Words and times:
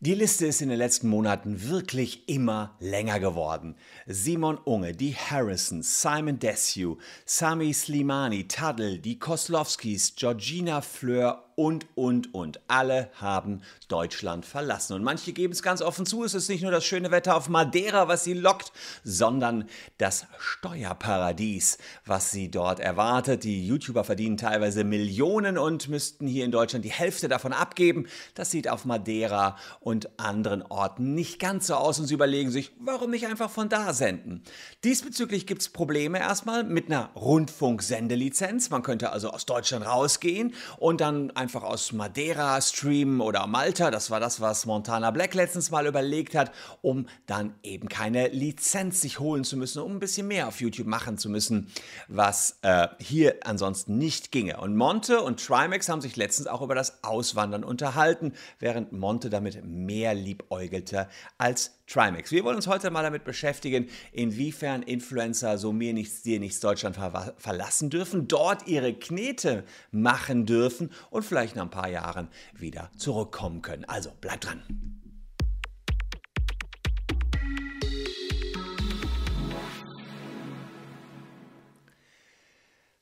Die 0.00 0.14
Liste 0.14 0.46
ist 0.46 0.62
in 0.62 0.68
den 0.68 0.78
letzten 0.78 1.08
Monaten 1.08 1.68
wirklich 1.68 2.28
immer 2.28 2.76
länger 2.78 3.18
geworden. 3.18 3.74
Simon 4.06 4.56
Unge, 4.56 4.92
die 4.92 5.16
Harrisons, 5.16 6.00
Simon 6.00 6.38
Desue, 6.38 6.98
Sami 7.26 7.74
Slimani, 7.74 8.46
Taddle, 8.46 9.00
die 9.00 9.18
Koslowskis, 9.18 10.14
Georgina 10.14 10.82
Fleur 10.82 11.47
und, 11.58 11.88
und, 11.96 12.34
und. 12.34 12.60
Alle 12.68 13.10
haben 13.20 13.62
Deutschland 13.88 14.46
verlassen. 14.46 14.94
Und 14.94 15.02
manche 15.02 15.32
geben 15.32 15.52
es 15.52 15.60
ganz 15.60 15.82
offen 15.82 16.06
zu, 16.06 16.22
es 16.22 16.32
ist 16.34 16.48
nicht 16.48 16.62
nur 16.62 16.70
das 16.70 16.84
schöne 16.84 17.10
Wetter 17.10 17.34
auf 17.34 17.48
Madeira, 17.48 18.06
was 18.06 18.22
sie 18.22 18.34
lockt, 18.34 18.70
sondern 19.02 19.64
das 19.98 20.26
Steuerparadies, 20.38 21.78
was 22.06 22.30
sie 22.30 22.48
dort 22.48 22.78
erwartet. 22.78 23.42
Die 23.42 23.66
YouTuber 23.66 24.04
verdienen 24.04 24.36
teilweise 24.36 24.84
Millionen 24.84 25.58
und 25.58 25.88
müssten 25.88 26.28
hier 26.28 26.44
in 26.44 26.52
Deutschland 26.52 26.84
die 26.84 26.92
Hälfte 26.92 27.26
davon 27.26 27.52
abgeben. 27.52 28.06
Das 28.36 28.52
sieht 28.52 28.68
auf 28.68 28.84
Madeira 28.84 29.56
und 29.80 30.16
anderen 30.20 30.62
Orten 30.62 31.14
nicht 31.14 31.40
ganz 31.40 31.66
so 31.66 31.74
aus 31.74 31.98
und 31.98 32.06
sie 32.06 32.14
überlegen 32.14 32.52
sich, 32.52 32.70
warum 32.78 33.10
nicht 33.10 33.26
einfach 33.26 33.50
von 33.50 33.68
da 33.68 33.92
senden. 33.92 34.44
Diesbezüglich 34.84 35.44
gibt 35.44 35.62
es 35.62 35.70
Probleme 35.70 36.20
erstmal 36.20 36.62
mit 36.62 36.86
einer 36.86 37.10
Rundfunksendelizenz. 37.16 38.70
Man 38.70 38.84
könnte 38.84 39.10
also 39.10 39.30
aus 39.30 39.44
Deutschland 39.44 39.84
rausgehen 39.84 40.54
und 40.78 41.00
dann 41.00 41.32
einfach 41.32 41.47
einfach 41.48 41.62
aus 41.62 41.92
Madeira 41.92 42.60
streamen 42.60 43.22
oder 43.22 43.46
Malta. 43.46 43.90
Das 43.90 44.10
war 44.10 44.20
das, 44.20 44.42
was 44.42 44.66
Montana 44.66 45.10
Black 45.10 45.32
letztens 45.32 45.70
mal 45.70 45.86
überlegt 45.86 46.34
hat, 46.34 46.52
um 46.82 47.06
dann 47.24 47.54
eben 47.62 47.88
keine 47.88 48.28
Lizenz 48.28 49.00
sich 49.00 49.18
holen 49.18 49.44
zu 49.44 49.56
müssen, 49.56 49.80
um 49.80 49.92
ein 49.92 49.98
bisschen 49.98 50.28
mehr 50.28 50.48
auf 50.48 50.60
YouTube 50.60 50.86
machen 50.86 51.16
zu 51.16 51.30
müssen, 51.30 51.72
was 52.06 52.58
äh, 52.60 52.88
hier 52.98 53.36
ansonsten 53.44 53.96
nicht 53.96 54.30
ginge. 54.30 54.58
Und 54.58 54.76
Monte 54.76 55.22
und 55.22 55.42
Trimax 55.42 55.88
haben 55.88 56.02
sich 56.02 56.16
letztens 56.16 56.48
auch 56.48 56.60
über 56.60 56.74
das 56.74 57.02
Auswandern 57.02 57.64
unterhalten, 57.64 58.34
während 58.58 58.92
Monte 58.92 59.30
damit 59.30 59.64
mehr 59.64 60.12
liebäugelte 60.12 61.08
als 61.38 61.77
Trimax. 61.88 62.30
Wir 62.32 62.44
wollen 62.44 62.56
uns 62.56 62.66
heute 62.66 62.90
mal 62.90 63.02
damit 63.02 63.24
beschäftigen, 63.24 63.88
inwiefern 64.12 64.82
Influencer 64.82 65.56
so 65.56 65.72
mir 65.72 65.94
nichts, 65.94 66.22
dir 66.22 66.38
nichts 66.38 66.60
Deutschland 66.60 66.96
ver 66.96 67.34
verlassen 67.38 67.88
dürfen, 67.88 68.28
dort 68.28 68.66
ihre 68.68 68.92
Knete 68.92 69.64
machen 69.90 70.44
dürfen 70.44 70.90
und 71.10 71.24
vielleicht 71.24 71.56
nach 71.56 71.64
ein 71.64 71.70
paar 71.70 71.88
Jahren 71.88 72.28
wieder 72.52 72.90
zurückkommen 72.96 73.62
können. 73.62 73.86
Also 73.86 74.10
bleibt 74.20 74.44
dran. 74.46 74.62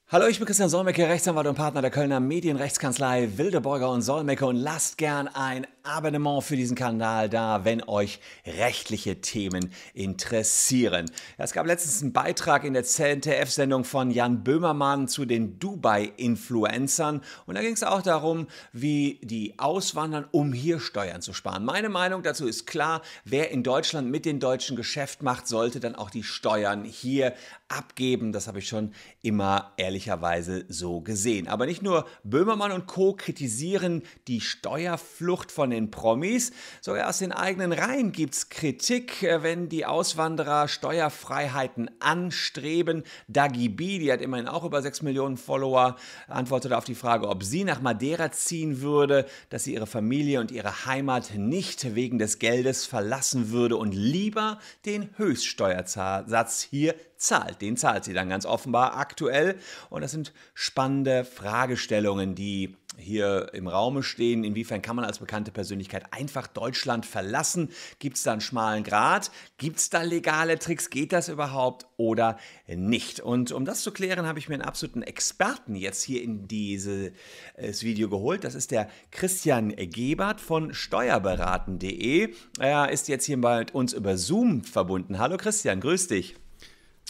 Hallo, 0.08 0.28
ich 0.28 0.38
bin 0.38 0.46
Christian 0.46 0.68
Solmecke, 0.68 1.08
Rechtsanwalt 1.08 1.48
und 1.48 1.56
Partner 1.56 1.82
der 1.82 1.90
Kölner 1.90 2.20
Medienrechtskanzlei 2.20 3.38
Wildeborger 3.38 3.90
und 3.90 4.02
Solmecke 4.02 4.46
und 4.46 4.54
lasst 4.54 4.98
gern 4.98 5.26
ein 5.26 5.66
Abonnement 5.86 6.42
für 6.42 6.56
diesen 6.56 6.76
Kanal 6.76 7.28
da, 7.28 7.64
wenn 7.64 7.82
euch 7.84 8.18
rechtliche 8.44 9.20
Themen 9.20 9.70
interessieren. 9.94 11.10
Es 11.38 11.52
gab 11.52 11.66
letztens 11.66 12.02
einen 12.02 12.12
Beitrag 12.12 12.64
in 12.64 12.74
der 12.74 12.82
ZDF-Sendung 12.82 13.84
von 13.84 14.10
Jan 14.10 14.42
Böhmermann 14.42 15.06
zu 15.06 15.24
den 15.24 15.58
Dubai-Influencern 15.60 17.22
und 17.46 17.54
da 17.54 17.60
ging 17.62 17.74
es 17.74 17.84
auch 17.84 18.02
darum, 18.02 18.48
wie 18.72 19.20
die 19.22 19.58
auswandern, 19.58 20.26
um 20.32 20.52
hier 20.52 20.80
Steuern 20.80 21.22
zu 21.22 21.32
sparen. 21.32 21.64
Meine 21.64 21.88
Meinung 21.88 22.24
dazu 22.24 22.46
ist 22.48 22.66
klar, 22.66 23.02
wer 23.24 23.50
in 23.52 23.62
Deutschland 23.62 24.10
mit 24.10 24.24
den 24.24 24.40
Deutschen 24.40 24.76
Geschäft 24.76 25.22
macht, 25.22 25.46
sollte 25.46 25.78
dann 25.78 25.94
auch 25.94 26.10
die 26.10 26.24
Steuern 26.24 26.84
hier 26.84 27.32
abgeben. 27.68 28.32
Das 28.32 28.48
habe 28.48 28.58
ich 28.58 28.68
schon 28.68 28.92
immer 29.22 29.72
ehrlicherweise 29.76 30.64
so 30.68 31.00
gesehen. 31.00 31.46
Aber 31.48 31.66
nicht 31.66 31.82
nur 31.82 32.06
Böhmermann 32.24 32.72
und 32.72 32.86
Co. 32.86 33.12
kritisieren 33.14 34.02
die 34.26 34.40
Steuerflucht 34.40 35.52
von 35.52 35.70
den 35.70 35.75
Promis, 35.90 36.52
sogar 36.80 37.08
aus 37.08 37.18
den 37.18 37.32
eigenen 37.32 37.72
Reihen 37.72 38.12
gibt 38.12 38.34
es 38.34 38.48
Kritik, 38.48 39.22
äh, 39.22 39.42
wenn 39.42 39.68
die 39.68 39.86
Auswanderer 39.86 40.68
Steuerfreiheiten 40.68 41.90
anstreben. 42.00 43.04
Dagi 43.28 43.68
B, 43.68 43.98
die 43.98 44.10
hat 44.12 44.20
immerhin 44.20 44.48
auch 44.48 44.64
über 44.64 44.82
6 44.82 45.02
Millionen 45.02 45.36
Follower, 45.36 45.96
antwortete 46.28 46.76
auf 46.76 46.84
die 46.84 46.94
Frage, 46.94 47.28
ob 47.28 47.44
sie 47.44 47.64
nach 47.64 47.80
Madeira 47.80 48.32
ziehen 48.32 48.80
würde, 48.80 49.26
dass 49.50 49.64
sie 49.64 49.74
ihre 49.74 49.86
Familie 49.86 50.40
und 50.40 50.50
ihre 50.50 50.86
Heimat 50.86 51.34
nicht 51.36 51.94
wegen 51.94 52.18
des 52.18 52.38
Geldes 52.38 52.86
verlassen 52.86 53.50
würde 53.50 53.76
und 53.76 53.92
lieber 53.92 54.58
den 54.84 55.10
Höchststeuersatz 55.16 56.62
hier 56.62 56.94
zahlt. 57.16 57.60
Den 57.62 57.76
zahlt 57.76 58.04
sie 58.04 58.12
dann 58.12 58.28
ganz 58.28 58.46
offenbar 58.46 58.96
aktuell. 58.96 59.56
Und 59.90 60.02
das 60.02 60.12
sind 60.12 60.32
spannende 60.54 61.24
Fragestellungen, 61.24 62.34
die 62.34 62.76
hier 62.96 63.50
im 63.52 63.68
Raume 63.68 64.02
stehen. 64.02 64.44
Inwiefern 64.44 64.82
kann 64.82 64.96
man 64.96 65.04
als 65.04 65.18
bekannte 65.18 65.50
Persönlichkeit 65.50 66.12
einfach 66.12 66.46
Deutschland 66.46 67.06
verlassen? 67.06 67.70
Gibt 67.98 68.16
es 68.16 68.22
da 68.22 68.32
einen 68.32 68.40
schmalen 68.40 68.84
Grat? 68.84 69.30
Gibt 69.58 69.78
es 69.78 69.90
da 69.90 70.02
legale 70.02 70.58
Tricks? 70.58 70.90
Geht 70.90 71.12
das 71.12 71.28
überhaupt 71.28 71.86
oder 71.96 72.38
nicht? 72.66 73.20
Und 73.20 73.52
um 73.52 73.64
das 73.64 73.82
zu 73.82 73.92
klären, 73.92 74.26
habe 74.26 74.38
ich 74.38 74.48
mir 74.48 74.54
einen 74.54 74.62
absoluten 74.62 75.02
Experten 75.02 75.74
jetzt 75.74 76.02
hier 76.02 76.22
in 76.22 76.48
dieses 76.48 77.12
Video 77.82 78.08
geholt. 78.08 78.44
Das 78.44 78.54
ist 78.54 78.70
der 78.70 78.88
Christian 79.10 79.74
Gebert 79.76 80.40
von 80.40 80.72
steuerberaten.de. 80.72 82.34
Er 82.58 82.90
ist 82.90 83.08
jetzt 83.08 83.26
hier 83.26 83.40
bei 83.40 83.66
uns 83.72 83.92
über 83.92 84.16
Zoom 84.16 84.62
verbunden. 84.62 85.18
Hallo 85.18 85.36
Christian, 85.36 85.80
grüß 85.80 86.08
dich. 86.08 86.36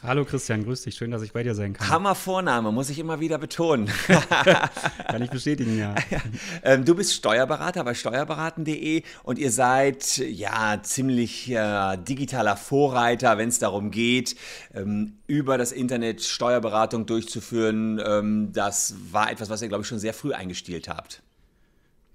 Hallo 0.03 0.27
Christian, 0.27 0.62
grüß 0.62 0.83
dich. 0.83 0.95
Schön, 0.95 1.11
dass 1.11 1.23
ich 1.23 1.33
bei 1.33 1.43
dir 1.43 1.55
sein 1.55 1.73
kann. 1.73 1.89
Hammer 1.89 2.15
Vorname, 2.15 2.71
muss 2.71 2.91
ich 2.91 2.99
immer 2.99 3.19
wieder 3.19 3.39
betonen. 3.39 3.91
kann 5.09 5.23
ich 5.23 5.31
bestätigen, 5.31 5.79
ja. 5.79 5.95
ja. 6.11 6.21
Ähm, 6.62 6.84
du 6.84 6.95
bist 6.95 7.15
Steuerberater 7.15 7.83
bei 7.83 7.95
steuerberaten.de 7.95 9.03
und 9.23 9.39
ihr 9.39 9.51
seid 9.51 10.19
ja 10.19 10.83
ziemlich 10.83 11.51
äh, 11.51 11.97
digitaler 11.97 12.59
Vorreiter, 12.59 13.39
wenn 13.39 13.49
es 13.49 13.59
darum 13.59 13.91
geht, 13.91 14.37
ähm, 14.75 15.17
über 15.27 15.57
das 15.57 15.73
Internet 15.73 16.23
Steuerberatung 16.23 17.07
durchzuführen. 17.07 17.99
Ähm, 18.05 18.53
das 18.53 18.97
war 19.11 19.31
etwas, 19.31 19.49
was 19.49 19.63
ihr, 19.63 19.69
glaube 19.69 19.83
ich, 19.83 19.89
schon 19.89 19.99
sehr 19.99 20.13
früh 20.13 20.34
eingestielt 20.34 20.89
habt. 20.89 21.23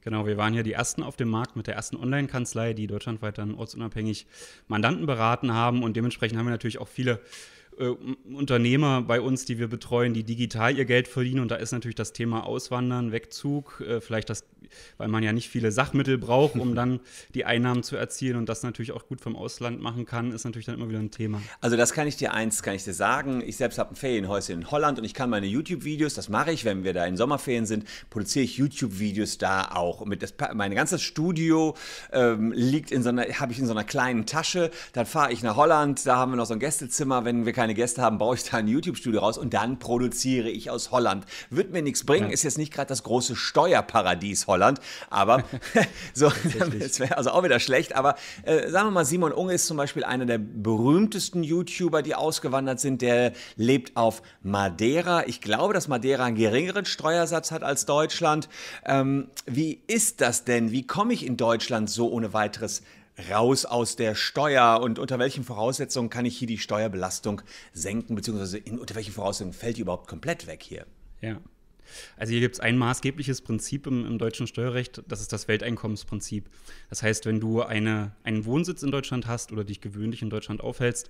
Genau, 0.02 0.28
wir 0.28 0.38
waren 0.38 0.54
hier 0.54 0.64
die 0.64 0.74
ersten 0.74 1.02
auf 1.02 1.16
dem 1.16 1.30
Markt 1.30 1.56
mit 1.56 1.66
der 1.66 1.76
ersten 1.76 1.96
Online-Kanzlei, 1.96 2.74
die 2.74 2.86
deutschlandweit 2.86 3.40
dann 3.40 3.56
ortsunabhängig 3.56 4.28
Mandanten 4.68 5.08
beraten 5.08 5.54
haben 5.54 5.82
und 5.82 5.96
dementsprechend 5.96 6.38
haben 6.38 6.46
wir 6.46 6.52
natürlich 6.52 6.80
auch 6.80 6.88
viele 6.88 7.20
äh, 7.82 8.34
Unternehmer 8.34 9.02
bei 9.02 9.20
uns, 9.20 9.46
die 9.46 9.58
wir 9.58 9.68
betreuen, 9.68 10.14
die 10.14 10.24
digital 10.24 10.78
ihr 10.78 10.86
Geld 10.86 11.08
verdienen. 11.08 11.40
Und 11.42 11.50
da 11.50 11.56
ist 11.56 11.72
natürlich 11.72 11.96
das 11.96 12.14
Thema 12.14 12.46
Auswandern, 12.46 13.12
Wegzug, 13.12 13.82
äh, 13.82 14.00
vielleicht 14.00 14.30
das, 14.30 14.46
weil 14.98 15.08
man 15.08 15.24
ja 15.24 15.34
nicht 15.34 15.50
viele 15.50 15.72
Sachmittel 15.72 16.18
braucht, 16.18 16.56
um 16.56 16.76
dann 16.76 17.00
die 17.34 17.46
Einnahmen 17.46 17.84
zu 17.84 17.96
erzielen 17.96 18.38
und 18.38 18.50
das 18.50 18.64
natürlich 18.64 18.92
auch 18.92 19.08
gut 19.08 19.22
vom 19.22 19.36
Ausland 19.36 19.82
machen 19.82 20.06
kann, 20.06 20.32
ist 20.32 20.44
natürlich 20.44 20.66
dann 20.66 20.76
immer 20.76 20.90
wieder 20.90 21.00
ein 21.00 21.12
Thema. 21.12 21.42
Also 21.60 21.78
das 21.78 21.94
kann 21.94 22.08
ich 22.08 22.18
dir 22.18 22.34
eins, 22.34 22.64
kann 22.64 22.76
ich 22.76 22.84
dir 22.84 22.94
sagen. 22.94 23.42
Ich 23.46 23.58
selbst 23.58 23.78
habe 23.78 23.92
ein 23.92 23.96
Ferienhäuschen 23.96 24.62
in 24.62 24.72
Holland 24.72 25.00
und 25.00 25.06
ich 25.06 25.14
kann 25.14 25.30
meine 25.30 25.48
YouTube-Videos, 25.48 26.14
das 26.14 26.30
mache 26.30 26.52
ich, 26.52 26.66
wenn 26.66 26.84
wir 26.84 26.94
da 26.94 27.06
in 27.06 27.18
Sommerferien 27.18 27.66
sind, 27.66 27.86
produziere 28.10 28.46
ich 28.46 28.58
YouTube-Videos 28.58 29.38
da 29.38 29.72
auch. 29.72 30.06
Mit 30.06 30.24
das, 30.24 30.34
mein 30.54 30.74
ganzes 30.74 31.02
Studio 31.02 31.76
ähm, 32.12 32.52
liegt 32.52 32.92
in 32.92 33.04
so 33.04 33.10
einer, 33.10 33.24
habe 33.24 33.52
ich 33.52 33.60
in 33.60 33.66
so 33.66 33.72
einer 33.72 33.84
kleinen 33.84 34.26
Tasche. 34.26 34.72
Dann 34.94 35.06
fahre 35.06 35.32
ich 35.32 35.44
nach 35.44 35.56
Holland, 35.56 36.06
da 36.06 36.18
haben 36.18 36.32
wir 36.32 36.36
noch 36.36 36.46
so 36.46 36.54
ein 36.54 36.60
Gästezimmer, 36.60 37.26
wenn 37.26 37.46
wir 37.46 37.54
keine 37.54 37.74
Gäste 37.74 38.02
haben, 38.02 38.18
baue 38.18 38.36
ich 38.36 38.44
da 38.44 38.58
ein 38.58 38.68
YouTube-Studio 38.68 39.20
raus 39.22 39.38
und 39.38 39.54
dann 39.54 39.80
produziere 39.80 40.50
ich 40.50 40.70
aus 40.70 40.92
Holland. 40.92 41.26
Wird 41.50 41.72
mir 41.72 41.82
nichts 41.82 42.06
bringen, 42.06 42.28
ja. 42.28 42.34
ist 42.34 42.44
jetzt 42.44 42.58
nicht 42.58 42.74
gerade 42.74 42.90
das 42.90 43.04
große 43.04 43.36
Steuerparadies 43.36 44.48
Holland, 44.48 44.51
aber 45.10 45.44
so, 46.14 46.32
das 46.80 47.00
wäre 47.00 47.18
also 47.18 47.32
auch 47.32 47.44
wieder 47.44 47.60
schlecht. 47.60 47.96
Aber 47.96 48.16
äh, 48.44 48.70
sagen 48.70 48.88
wir 48.88 48.92
mal, 48.92 49.06
Simon 49.06 49.32
Unge 49.32 49.54
ist 49.54 49.68
zum 49.68 49.78
Beispiel 49.78 50.04
einer 50.04 50.26
der 50.26 50.38
berühmtesten 50.38 51.44
YouTuber, 51.44 52.02
die 52.02 52.16
ausgewandert 52.16 52.80
sind. 52.80 53.02
Der 53.02 53.34
lebt 53.56 53.98
auf 53.98 54.22
Madeira. 54.44 55.28
Ich 55.28 55.42
glaube, 55.42 55.74
dass 55.74 55.88
Madeira 55.88 56.26
einen 56.26 56.36
geringeren 56.36 56.86
Steuersatz 56.86 57.52
hat 57.52 57.64
als 57.64 57.86
Deutschland. 57.86 58.50
Ähm, 58.86 59.30
wie 59.46 59.82
ist 59.88 60.22
das 60.22 60.44
denn? 60.44 60.72
Wie 60.72 60.86
komme 60.86 61.14
ich 61.14 61.26
in 61.26 61.38
Deutschland 61.38 61.90
so 61.90 62.12
ohne 62.12 62.34
weiteres 62.34 62.82
raus 63.30 63.66
aus 63.66 63.96
der 63.96 64.16
Steuer 64.16 64.80
und 64.82 65.00
unter 65.00 65.20
welchen 65.20 65.44
Voraussetzungen 65.44 66.10
kann 66.10 66.26
ich 66.26 66.38
hier 66.38 66.48
die 66.48 66.58
Steuerbelastung 66.58 67.42
senken, 67.74 68.16
beziehungsweise 68.16 68.58
in, 68.58 68.80
unter 68.80 68.96
welchen 68.96 69.14
Voraussetzungen 69.14 69.54
fällt 69.54 69.78
die 69.78 69.82
überhaupt 69.82 70.08
komplett 70.08 70.48
weg 70.48 70.64
hier? 70.64 70.86
Ja. 71.22 71.38
Also 72.18 72.32
hier 72.32 72.42
gibt 72.42 72.56
es 72.56 72.60
ein 72.60 72.78
maßgebliches 72.78 73.42
Prinzip 73.42 73.88
im, 73.88 74.06
im, 74.06 74.18
deutschen 74.18 74.48
Steuerrecht, 74.48 75.04
das 75.08 75.22
ist 75.22 75.34
das 75.34 75.48
Welteinkommensprinzip. 75.48 76.50
Das 76.90 77.04
heißt, 77.04 77.26
wenn 77.26 77.40
du 77.40 77.62
eine, 77.62 78.16
einen 78.24 78.46
Wohnsitz 78.46 78.84
in 78.84 78.92
Deutschland 78.92 79.28
hast 79.28 79.52
oder 79.52 79.64
dich 79.64 79.82
gewöhnlich 79.82 80.22
in 80.22 80.30
Deutschland 80.30 80.62
aufhältst, 80.62 81.10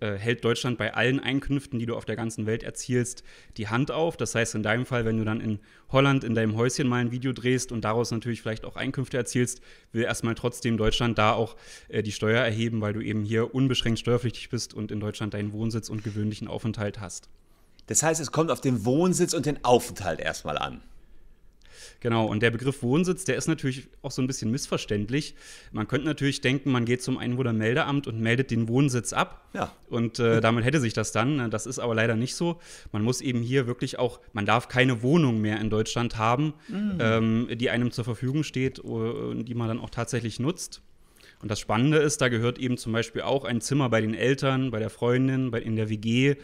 äh, 0.00 0.14
hält 0.14 0.44
Deutschland 0.44 0.78
bei 0.78 0.94
allen 0.94 1.20
Einkünften, 1.20 1.78
die 1.78 1.86
du 1.86 1.96
auf 1.96 2.04
der 2.04 2.16
ganzen 2.16 2.46
Welt 2.46 2.62
erzielst, 2.62 3.22
die 3.56 3.68
Hand 3.68 3.90
auf. 3.90 4.16
Das 4.16 4.34
heißt, 4.34 4.54
in 4.54 4.62
deinem 4.62 4.86
Fall, 4.86 5.04
wenn 5.04 5.18
du 5.18 5.24
dann 5.24 5.40
in 5.40 5.58
Holland 5.90 6.24
in 6.24 6.34
deinem 6.34 6.56
Häuschen 6.56 6.88
mal 6.88 7.00
ein 7.00 7.12
Video 7.12 7.32
drehst 7.32 7.72
und 7.72 7.84
daraus 7.84 8.10
natürlich 8.10 8.42
vielleicht 8.42 8.64
auch 8.64 8.76
Einkünfte 8.76 9.16
erzielst, 9.16 9.60
will 9.92 10.04
erstmal 10.04 10.34
trotzdem 10.34 10.76
Deutschland 10.76 11.18
da 11.18 11.32
auch 11.32 11.56
äh, 11.88 12.02
die 12.02 12.12
Steuer 12.12 12.42
erheben, 12.42 12.80
weil 12.80 12.92
du 12.92 13.00
eben 13.00 13.22
hier 13.24 13.54
unbeschränkt 13.54 13.98
steuerpflichtig 14.00 14.48
bist 14.48 14.74
und 14.74 14.90
in 14.90 15.00
Deutschland 15.00 15.34
deinen 15.34 15.52
Wohnsitz 15.52 15.88
und 15.88 16.02
gewöhnlichen 16.04 16.48
Aufenthalt 16.48 17.00
hast. 17.00 17.28
Das 17.86 18.02
heißt, 18.02 18.20
es 18.20 18.32
kommt 18.32 18.50
auf 18.50 18.60
den 18.60 18.84
Wohnsitz 18.84 19.32
und 19.34 19.46
den 19.46 19.64
Aufenthalt 19.64 20.20
erstmal 20.20 20.58
an. 20.58 20.82
Genau, 22.00 22.26
und 22.26 22.40
der 22.40 22.50
Begriff 22.50 22.82
Wohnsitz, 22.82 23.24
der 23.24 23.36
ist 23.36 23.48
natürlich 23.48 23.88
auch 24.02 24.10
so 24.10 24.20
ein 24.20 24.26
bisschen 24.26 24.50
missverständlich. 24.50 25.34
Man 25.72 25.88
könnte 25.88 26.06
natürlich 26.06 26.40
denken, 26.40 26.70
man 26.70 26.84
geht 26.84 27.02
zum 27.02 27.18
Einwohnermeldeamt 27.18 28.06
und 28.06 28.20
meldet 28.20 28.50
den 28.50 28.68
Wohnsitz 28.68 29.12
ab. 29.12 29.48
Ja. 29.54 29.72
Und 29.88 30.18
äh, 30.18 30.40
damit 30.40 30.64
hätte 30.64 30.80
sich 30.80 30.92
das 30.92 31.12
dann. 31.12 31.50
Das 31.50 31.66
ist 31.66 31.78
aber 31.78 31.94
leider 31.94 32.16
nicht 32.16 32.34
so. 32.34 32.60
Man 32.92 33.02
muss 33.02 33.20
eben 33.20 33.40
hier 33.40 33.66
wirklich 33.66 33.98
auch, 33.98 34.20
man 34.32 34.46
darf 34.46 34.68
keine 34.68 35.02
Wohnung 35.02 35.40
mehr 35.40 35.60
in 35.60 35.70
Deutschland 35.70 36.18
haben, 36.18 36.54
mhm. 36.68 36.98
ähm, 37.00 37.48
die 37.54 37.70
einem 37.70 37.90
zur 37.90 38.04
Verfügung 38.04 38.44
steht 38.44 38.78
und 38.78 39.46
die 39.46 39.54
man 39.54 39.68
dann 39.68 39.80
auch 39.80 39.90
tatsächlich 39.90 40.38
nutzt. 40.38 40.82
Und 41.42 41.50
das 41.50 41.60
Spannende 41.60 41.98
ist, 41.98 42.20
da 42.20 42.28
gehört 42.28 42.58
eben 42.58 42.78
zum 42.78 42.92
Beispiel 42.92 43.22
auch 43.22 43.44
ein 43.44 43.60
Zimmer 43.60 43.88
bei 43.90 44.00
den 44.00 44.14
Eltern, 44.14 44.70
bei 44.70 44.78
der 44.78 44.90
Freundin, 44.90 45.50
bei, 45.50 45.60
in 45.60 45.76
der 45.76 45.90
WG 45.90 46.36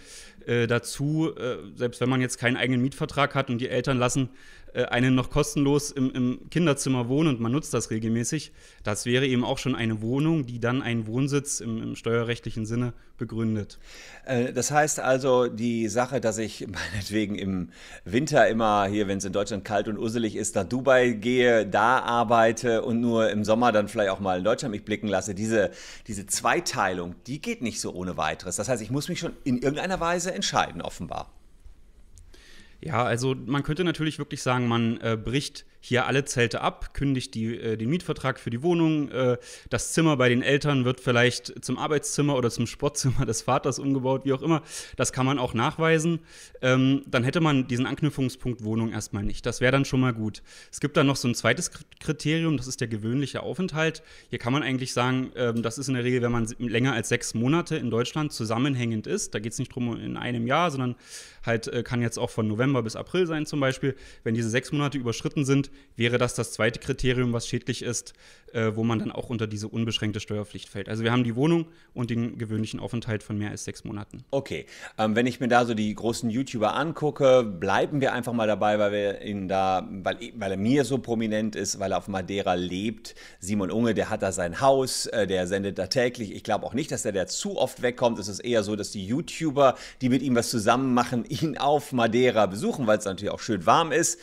äh, 0.47 0.67
dazu. 0.67 1.35
Äh, 1.35 1.56
selbst 1.77 2.00
wenn 2.00 2.11
man 2.11 2.21
jetzt 2.21 2.39
keinen 2.39 2.56
eigenen 2.56 2.83
Mietvertrag 2.83 3.35
hat 3.35 3.49
und 3.49 3.59
die 3.59 3.69
Eltern 3.69 3.99
lassen 3.99 4.29
einen 4.75 5.15
noch 5.15 5.31
kostenlos 5.31 5.91
im, 5.91 6.11
im, 6.13 6.51
Kinderzimmer 6.51 7.09
wohnen 7.09 7.29
und 7.29 7.41
man 7.41 7.53
nutzt 7.53 7.75
das 7.75 7.91
regelmäßig, 7.91 8.53
das 8.83 9.07
wäre 9.07 9.27
eben 9.27 9.45
auch 9.45 9.59
schon 9.59 9.75
eine 9.75 10.01
Wohnung, 10.01 10.47
die 10.47 10.61
dann 10.61 10.83
einen 10.83 11.07
Wohnsitz 11.07 11.61
im, 11.61 11.83
im 11.83 11.97
steuerrechtlichen 11.97 12.65
Sinne 12.65 12.95
begründet. 13.19 13.79
Äh, 14.25 14.53
das 14.53 14.71
heißt 14.71 15.01
also, 15.01 15.47
die 15.49 15.89
Sache, 15.89 16.21
dass 16.21 16.39
ich 16.39 16.67
meinetwegen 16.93 17.35
im 17.37 17.69
Winter 18.05 18.49
immer 18.49 18.87
hier, 18.87 19.09
wenn 19.09 19.19
es 19.19 19.25
in 19.25 19.33
Deutschland 19.33 19.65
kalt 19.65 19.89
und 19.89 19.99
usselig 19.99 20.37
ist, 20.37 20.55
nach 20.55 20.65
Dubai 20.65 21.11
gehe, 21.11 21.67
da 21.67 21.99
arbeite 21.99 22.83
und 22.83 23.01
nur 23.01 23.31
im 23.31 23.45
Sommer 23.45 23.73
dann 23.73 23.89
vielleicht 23.89 24.11
auch 24.11 24.21
mal 24.21 24.39
in 24.39 24.45
Deutschland 24.45 24.73
mich 24.73 24.85
blicken 24.85 25.09
lasse, 25.09 25.35
diese, 25.35 25.71
diese 26.07 26.27
Zweiteilung, 26.27 27.15
die 27.27 27.41
geht 27.41 27.63
nicht 27.63 27.81
so 27.81 27.93
ohne 27.93 28.17
weiteres. 28.17 28.57
Das 28.57 28.69
heißt, 28.69 28.83
ich 28.83 28.91
muss 28.91 29.09
mich 29.09 29.19
schon 29.21 29.33
in 29.45 29.59
irgendeiner 29.59 30.01
Weise 30.01 30.33
entscheiden, 30.33 30.81
offenbar. 30.81 31.31
Ja, 32.82 33.05
also 33.05 33.34
man 33.34 33.62
könnte 33.62 33.84
natürlich 33.84 34.19
wirklich 34.19 34.43
sagen, 34.43 34.67
man 34.67 35.00
äh, 35.00 35.17
bricht 35.17 35.64
hier 35.84 36.06
alle 36.06 36.25
Zelte 36.25 36.61
ab, 36.61 36.94
kündigt 36.94 37.34
die, 37.34 37.56
äh, 37.56 37.76
den 37.76 37.90
Mietvertrag 37.90 38.38
für 38.38 38.50
die 38.50 38.62
Wohnung. 38.62 39.11
Äh, 39.11 39.37
das 39.69 39.93
Zimmer 39.93 40.17
bei 40.17 40.29
den 40.29 40.40
Eltern 40.40 40.84
wird 40.84 41.00
vielleicht 41.00 41.64
zum 41.64 41.76
Arbeitszimmer 41.76 42.37
oder 42.37 42.50
zum 42.50 42.69
Sportzimmer 42.69 43.26
des 43.26 43.43
Vaters 43.43 43.81
umgebaut, 43.81 44.23
wie 44.25 44.32
auch 44.32 44.43
immer. 44.43 44.62
Das 44.96 45.12
kann 45.12 45.26
man 45.26 45.40
auch 45.40 45.55
nachweisen. 45.55 46.20
Ähm, 46.61 47.02
dann 47.08 47.25
hätte 47.25 47.40
man 47.40 47.67
diesen 47.67 47.87
Anknüpfungspunkt 47.87 48.62
Wohnung 48.62 48.93
erstmal 48.93 49.25
nicht. 49.25 49.44
Das 49.44 49.61
wäre 49.61 49.73
dann 49.73 49.84
schon 49.84 49.99
mal 49.99 50.12
gut. 50.12 50.43
Es 50.70 50.79
gibt 50.79 50.96
dann 50.96 51.08
noch 51.08 51.17
so 51.17 51.26
ein 51.26 51.34
zweites 51.34 51.73
Kriterium, 51.99 52.56
das 52.56 52.69
ist 52.69 52.81
der 52.81 52.87
gewöhnliche 52.87 53.43
Aufenthalt. 53.43 54.05
Hier 54.31 54.38
kann 54.38 54.52
man 54.52 54.62
eigentlich 54.62 54.93
sagen, 54.93 55.32
ähm, 55.34 55.64
das 55.64 55.79
ist 55.79 55.88
in 55.88 55.94
der 55.94 56.05
Regel, 56.05 56.23
wenn 56.23 56.32
man 56.32 56.46
länger 56.61 56.93
als 56.93 57.08
sechs 57.08 57.34
Monate 57.34 57.75
in 57.75 57.90
Deutschland 57.90 58.32
zusammenhängend 58.32 59.08
ist. 59.08 59.34
Da 59.34 59.40
geht 59.40 59.52
es 59.52 59.58
nicht 59.58 59.75
drum 59.75 60.00
in 60.00 60.17
einem 60.17 60.46
Jahr, 60.46 60.70
sondern 60.70 60.94
halt 61.44 61.67
äh, 61.67 61.82
kann 61.82 62.00
jetzt 62.02 62.20
auch 62.20 62.31
von 62.31 62.46
November 62.46 62.84
bis 62.84 62.94
April 62.94 63.26
sein 63.26 63.46
zum 63.46 63.58
Beispiel. 63.58 63.96
Wenn 64.23 64.37
diese 64.37 64.49
sechs 64.49 64.70
Monate 64.70 64.96
überschritten 64.96 65.44
sind, 65.44 65.72
wäre 65.97 66.19
das 66.19 66.35
das 66.35 66.53
zweite 66.53 66.81
Kriterium, 66.81 67.33
was 67.33 67.47
schädlich 67.47 67.83
ist, 67.83 68.15
äh, 68.53 68.73
wo 68.75 68.85
man 68.85 68.99
dann 68.99 69.13
auch 69.13 69.31
unter 69.31 69.47
diese 69.47 69.69
unbeschränkte 69.69 70.21
Steuerpflicht 70.21 70.69
fällt. 70.69 70.89
Also 70.89 71.05
wir 71.05 71.13
haben 71.13 71.25
die 71.25 71.37
Wohnung 71.37 71.67
und 71.95 72.11
den 72.11 72.39
gewöhnlichen 72.39 72.81
Aufenthalt 72.81 73.23
von 73.23 73.39
mehr 73.39 73.51
als 73.51 73.65
sechs 73.65 73.85
Monaten. 73.85 74.25
Okay, 74.31 74.67
ähm, 74.99 75.17
wenn 75.17 75.27
ich 75.27 75.41
mir 75.41 75.49
da 75.49 75.65
so 75.65 75.75
die 75.75 75.95
großen 75.95 76.31
YouTuber 76.31 76.75
angucke, 76.75 77.43
bleiben 77.43 78.01
wir 78.01 78.13
einfach 78.13 78.33
mal 78.33 78.47
dabei, 78.47 78.79
weil 78.79 78.93
wir 78.93 79.23
ihn 79.23 79.49
da, 79.49 79.89
weil, 79.91 80.19
weil 80.37 80.51
er 80.51 80.57
mir 80.57 80.85
so 80.85 80.99
prominent 80.99 81.57
ist, 81.57 81.79
weil 81.79 81.93
er 81.93 81.99
auf 81.99 82.09
Madeira 82.09 82.55
lebt. 82.55 83.15
Simon 83.41 83.71
Unge, 83.71 83.95
der 83.95 84.11
hat 84.11 84.23
da 84.23 84.33
sein 84.33 84.61
Haus, 84.61 85.07
äh, 85.07 85.27
der 85.27 85.47
sendet 85.47 85.79
da 85.79 85.87
täglich. 85.87 86.35
Ich 86.35 86.45
glaube 86.45 86.67
auch 86.67 86.75
nicht, 86.75 86.91
dass 86.91 87.03
der 87.03 87.13
da 87.13 87.27
zu 87.27 87.59
oft 87.59 87.83
wegkommt. 87.83 88.19
Es 88.19 88.29
ist 88.29 88.41
eher 88.41 88.63
so, 88.63 88.77
dass 88.77 88.91
die 88.91 89.07
YouTuber, 89.07 89.77
die 90.01 90.09
mit 90.09 90.23
ihm 90.23 90.35
was 90.35 90.51
zusammen 90.51 90.95
machen, 90.95 91.25
ihn 91.29 91.59
auf 91.59 91.93
Madeira 91.93 92.47
besuchen, 92.47 92.87
weil 92.87 92.99
es 92.99 93.05
natürlich 93.05 93.33
auch 93.33 93.41
schön 93.41 93.67
warm 93.67 93.93
ist. 93.93 94.19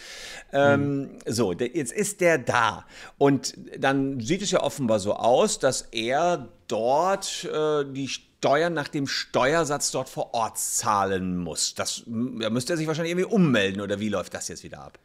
Ähm, 0.51 1.01
mhm. 1.01 1.09
So, 1.39 1.53
jetzt 1.53 1.93
ist 1.93 2.19
der 2.19 2.37
da. 2.37 2.85
Und 3.17 3.53
dann 3.77 4.19
sieht 4.19 4.41
es 4.41 4.51
ja 4.51 4.61
offenbar 4.61 4.99
so 4.99 5.13
aus, 5.13 5.57
dass 5.57 5.83
er 5.93 6.49
dort 6.67 7.45
äh, 7.45 7.85
die 7.85 8.09
Steuern 8.09 8.73
nach 8.73 8.89
dem 8.89 9.07
Steuersatz 9.07 9.91
dort 9.91 10.09
vor 10.09 10.33
Ort 10.33 10.57
zahlen 10.57 11.37
muss. 11.37 11.75
Das 11.75 12.03
da 12.05 12.49
müsste 12.49 12.73
er 12.73 12.77
sich 12.77 12.87
wahrscheinlich 12.87 13.13
irgendwie 13.13 13.33
ummelden 13.33 13.79
oder 13.79 14.01
wie 14.01 14.09
läuft 14.09 14.33
das 14.33 14.49
jetzt 14.49 14.65
wieder 14.65 14.81
ab? 14.81 14.99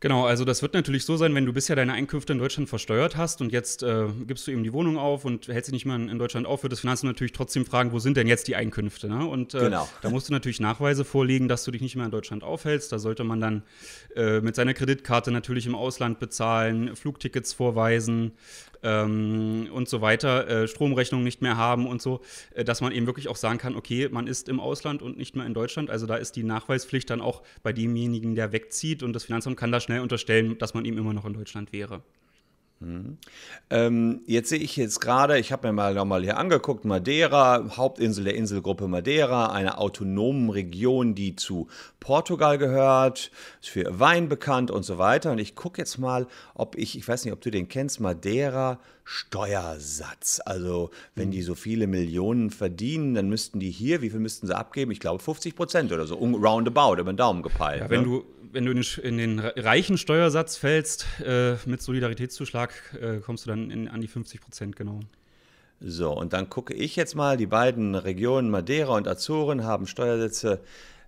Genau, 0.00 0.26
also 0.26 0.44
das 0.44 0.62
wird 0.62 0.74
natürlich 0.74 1.04
so 1.04 1.16
sein, 1.16 1.34
wenn 1.34 1.44
du 1.44 1.52
bisher 1.52 1.74
deine 1.74 1.92
Einkünfte 1.92 2.32
in 2.32 2.38
Deutschland 2.38 2.68
versteuert 2.68 3.16
hast 3.16 3.40
und 3.40 3.50
jetzt 3.50 3.82
äh, 3.82 4.06
gibst 4.26 4.46
du 4.46 4.52
eben 4.52 4.62
die 4.62 4.72
Wohnung 4.72 4.96
auf 4.96 5.24
und 5.24 5.48
hältst 5.48 5.66
sie 5.66 5.72
nicht 5.72 5.86
mehr 5.86 5.96
in 5.96 6.18
Deutschland 6.18 6.46
auf, 6.46 6.62
wird 6.62 6.72
das 6.72 6.80
Finanzamt 6.80 7.12
natürlich 7.12 7.32
trotzdem 7.32 7.66
fragen, 7.66 7.90
wo 7.90 7.98
sind 7.98 8.16
denn 8.16 8.28
jetzt 8.28 8.46
die 8.46 8.54
Einkünfte? 8.54 9.08
Ne? 9.08 9.26
Und 9.26 9.54
äh, 9.54 9.60
genau. 9.60 9.88
da 10.02 10.10
musst 10.10 10.28
du 10.28 10.32
natürlich 10.32 10.60
Nachweise 10.60 11.04
vorlegen, 11.04 11.48
dass 11.48 11.64
du 11.64 11.72
dich 11.72 11.82
nicht 11.82 11.96
mehr 11.96 12.04
in 12.04 12.12
Deutschland 12.12 12.44
aufhältst. 12.44 12.92
Da 12.92 13.00
sollte 13.00 13.24
man 13.24 13.40
dann 13.40 13.62
äh, 14.14 14.40
mit 14.40 14.54
seiner 14.54 14.72
Kreditkarte 14.72 15.32
natürlich 15.32 15.66
im 15.66 15.74
Ausland 15.74 16.20
bezahlen, 16.20 16.94
Flugtickets 16.94 17.52
vorweisen, 17.52 18.32
ähm, 18.82 19.68
und 19.72 19.88
so 19.88 20.00
weiter, 20.00 20.48
äh, 20.48 20.68
Stromrechnung 20.68 21.22
nicht 21.22 21.42
mehr 21.42 21.56
haben 21.56 21.86
und 21.86 22.02
so, 22.02 22.20
äh, 22.54 22.64
dass 22.64 22.80
man 22.80 22.92
eben 22.92 23.06
wirklich 23.06 23.28
auch 23.28 23.36
sagen 23.36 23.58
kann, 23.58 23.76
okay, 23.76 24.08
man 24.10 24.26
ist 24.26 24.48
im 24.48 24.60
Ausland 24.60 25.02
und 25.02 25.16
nicht 25.16 25.36
mehr 25.36 25.46
in 25.46 25.54
Deutschland. 25.54 25.90
Also 25.90 26.06
da 26.06 26.16
ist 26.16 26.36
die 26.36 26.44
Nachweispflicht 26.44 27.10
dann 27.10 27.20
auch 27.20 27.42
bei 27.62 27.72
demjenigen, 27.72 28.34
der 28.34 28.52
wegzieht 28.52 29.02
und 29.02 29.12
das 29.12 29.24
Finanzamt 29.24 29.56
kann 29.56 29.72
da 29.72 29.80
schnell 29.80 30.00
unterstellen, 30.00 30.58
dass 30.58 30.74
man 30.74 30.84
eben 30.84 30.98
immer 30.98 31.12
noch 31.12 31.24
in 31.24 31.34
Deutschland 31.34 31.72
wäre. 31.72 32.02
Mhm. 32.80 33.18
Ähm, 33.70 34.20
jetzt 34.26 34.50
sehe 34.50 34.58
ich 34.58 34.76
jetzt 34.76 35.00
gerade, 35.00 35.38
ich 35.38 35.50
habe 35.50 35.66
mir 35.66 35.72
mal 35.72 35.94
nochmal 35.94 36.22
hier 36.22 36.38
angeguckt, 36.38 36.84
Madeira, 36.84 37.64
Hauptinsel 37.76 38.24
der 38.24 38.36
Inselgruppe 38.36 38.86
Madeira, 38.86 39.50
eine 39.50 39.78
autonome 39.78 40.54
Region, 40.54 41.16
die 41.16 41.34
zu 41.34 41.66
Portugal 41.98 42.56
gehört, 42.56 43.32
ist 43.60 43.70
für 43.70 43.98
Wein 43.98 44.28
bekannt 44.28 44.70
und 44.70 44.84
so 44.84 44.96
weiter. 44.96 45.32
Und 45.32 45.38
ich 45.38 45.56
gucke 45.56 45.80
jetzt 45.80 45.98
mal, 45.98 46.28
ob 46.54 46.76
ich, 46.76 46.96
ich 46.96 47.06
weiß 47.06 47.24
nicht, 47.24 47.32
ob 47.32 47.40
du 47.40 47.50
den 47.50 47.68
kennst, 47.68 47.98
Madeira 47.98 48.78
Steuersatz. 49.02 50.40
Also 50.44 50.90
wenn 51.16 51.30
die 51.30 51.42
so 51.42 51.54
viele 51.56 51.86
Millionen 51.86 52.50
verdienen, 52.50 53.14
dann 53.14 53.28
müssten 53.28 53.58
die 53.58 53.70
hier, 53.70 54.02
wie 54.02 54.10
viel 54.10 54.20
müssten 54.20 54.46
sie 54.46 54.56
abgeben? 54.56 54.92
Ich 54.92 55.00
glaube 55.00 55.22
50 55.22 55.56
Prozent 55.56 55.92
oder 55.92 56.06
so, 56.06 56.14
roundabout, 56.14 57.00
über 57.00 57.12
den 57.12 57.16
Daumen 57.16 57.42
gepeilt. 57.42 57.80
Ja, 57.80 57.90
wenn 57.90 58.02
ne? 58.02 58.06
du 58.06 58.24
wenn 58.52 58.64
du 58.64 58.72
in 58.72 58.78
den, 58.78 59.04
in 59.04 59.18
den 59.18 59.38
reichen 59.40 59.98
Steuersatz 59.98 60.56
fällst 60.56 61.06
äh, 61.24 61.56
mit 61.66 61.82
Solidaritätszuschlag, 61.82 62.67
äh, 63.00 63.18
kommst 63.18 63.46
du 63.46 63.50
dann 63.50 63.70
in, 63.70 63.88
an 63.88 64.00
die 64.00 64.08
50 64.08 64.40
Prozent, 64.40 64.76
genau. 64.76 65.00
So, 65.80 66.12
und 66.12 66.32
dann 66.32 66.50
gucke 66.50 66.74
ich 66.74 66.96
jetzt 66.96 67.14
mal, 67.14 67.36
die 67.36 67.46
beiden 67.46 67.94
Regionen 67.94 68.50
Madeira 68.50 68.96
und 68.96 69.06
Azoren 69.06 69.64
haben 69.64 69.86
Steuersätze 69.86 70.60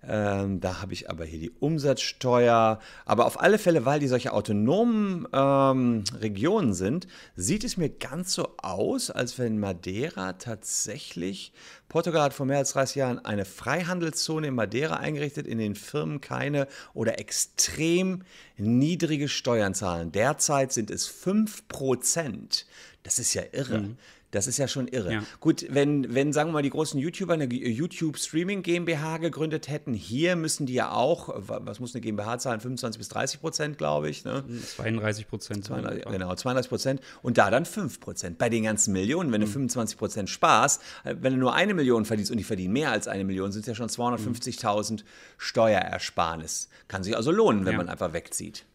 ähm, 0.07 0.59
da 0.59 0.81
habe 0.81 0.93
ich 0.93 1.09
aber 1.09 1.25
hier 1.25 1.39
die 1.39 1.51
Umsatzsteuer. 1.51 2.79
Aber 3.05 3.25
auf 3.25 3.39
alle 3.39 3.59
Fälle, 3.59 3.85
weil 3.85 3.99
die 3.99 4.07
solche 4.07 4.33
autonomen 4.33 5.27
ähm, 5.31 6.03
Regionen 6.19 6.73
sind, 6.73 7.07
sieht 7.35 7.63
es 7.63 7.77
mir 7.77 7.89
ganz 7.89 8.33
so 8.33 8.55
aus, 8.57 9.11
als 9.11 9.37
wenn 9.37 9.59
Madeira 9.59 10.33
tatsächlich, 10.33 11.53
Portugal 11.87 12.23
hat 12.23 12.33
vor 12.33 12.45
mehr 12.45 12.57
als 12.57 12.73
30 12.73 12.95
Jahren 12.95 13.19
eine 13.19 13.45
Freihandelszone 13.45 14.47
in 14.47 14.55
Madeira 14.55 14.95
eingerichtet, 14.95 15.45
in 15.45 15.59
den 15.59 15.75
Firmen 15.75 16.19
keine 16.19 16.67
oder 16.93 17.19
extrem 17.19 18.23
niedrige 18.57 19.27
Steuern 19.27 19.75
zahlen. 19.75 20.11
Derzeit 20.11 20.71
sind 20.71 20.89
es 20.89 21.07
5%. 21.09 22.65
Das 23.03 23.19
ist 23.19 23.33
ja 23.33 23.43
irre. 23.51 23.79
Mhm. 23.79 23.97
Das 24.31 24.47
ist 24.47 24.57
ja 24.57 24.67
schon 24.67 24.87
irre. 24.87 25.13
Ja. 25.13 25.23
Gut, 25.39 25.65
wenn, 25.69 26.13
wenn, 26.13 26.33
sagen 26.33 26.49
wir 26.49 26.53
mal, 26.53 26.61
die 26.61 26.69
großen 26.69 26.99
YouTuber 26.99 27.33
eine 27.33 27.45
YouTube 27.45 28.17
Streaming 28.17 28.63
GmbH 28.63 29.17
gegründet 29.17 29.67
hätten, 29.67 29.93
hier 29.93 30.35
müssen 30.35 30.65
die 30.65 30.73
ja 30.73 30.91
auch, 30.91 31.29
was 31.35 31.79
muss 31.79 31.93
eine 31.93 32.01
GmbH 32.01 32.39
zahlen? 32.39 32.61
25 32.61 32.97
bis 32.97 33.09
30 33.09 33.41
Prozent, 33.41 33.77
glaube 33.77 34.09
ich. 34.09 34.23
Ne? 34.23 34.43
32 34.75 35.27
Prozent. 35.27 35.69
Genau, 36.09 36.33
32 36.33 36.69
Prozent. 36.69 37.01
Und 37.21 37.37
da 37.37 37.51
dann 37.51 37.65
5 37.65 37.99
Prozent. 37.99 38.37
Bei 38.37 38.49
den 38.49 38.63
ganzen 38.63 38.93
Millionen, 38.93 39.31
wenn 39.31 39.41
du 39.41 39.47
25 39.47 39.95
mhm. 39.95 39.99
Prozent 39.99 40.29
sparst, 40.29 40.81
äh, 41.03 41.15
wenn 41.19 41.33
du 41.33 41.39
nur 41.39 41.53
eine 41.53 41.73
Million 41.73 42.05
verdienst 42.05 42.31
und 42.31 42.37
die 42.37 42.43
verdienen 42.43 42.73
mehr 42.73 42.91
als 42.91 43.07
eine 43.07 43.23
Million, 43.23 43.51
sind 43.51 43.61
es 43.61 43.67
ja 43.67 43.75
schon 43.75 43.89
250.000 43.89 44.91
mhm. 44.91 44.97
Steuerersparnis. 45.37 46.69
Kann 46.87 47.03
sich 47.03 47.15
also 47.15 47.31
lohnen, 47.31 47.65
wenn 47.65 47.73
ja. 47.73 47.77
man 47.77 47.89
einfach 47.89 48.13
wegzieht. 48.13 48.65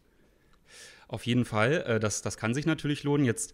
Auf 1.07 1.25
jeden 1.25 1.45
Fall, 1.45 1.83
äh, 1.87 1.99
das, 1.99 2.21
das 2.21 2.37
kann 2.37 2.53
sich 2.53 2.65
natürlich 2.65 3.03
lohnen. 3.03 3.25
Jetzt 3.25 3.53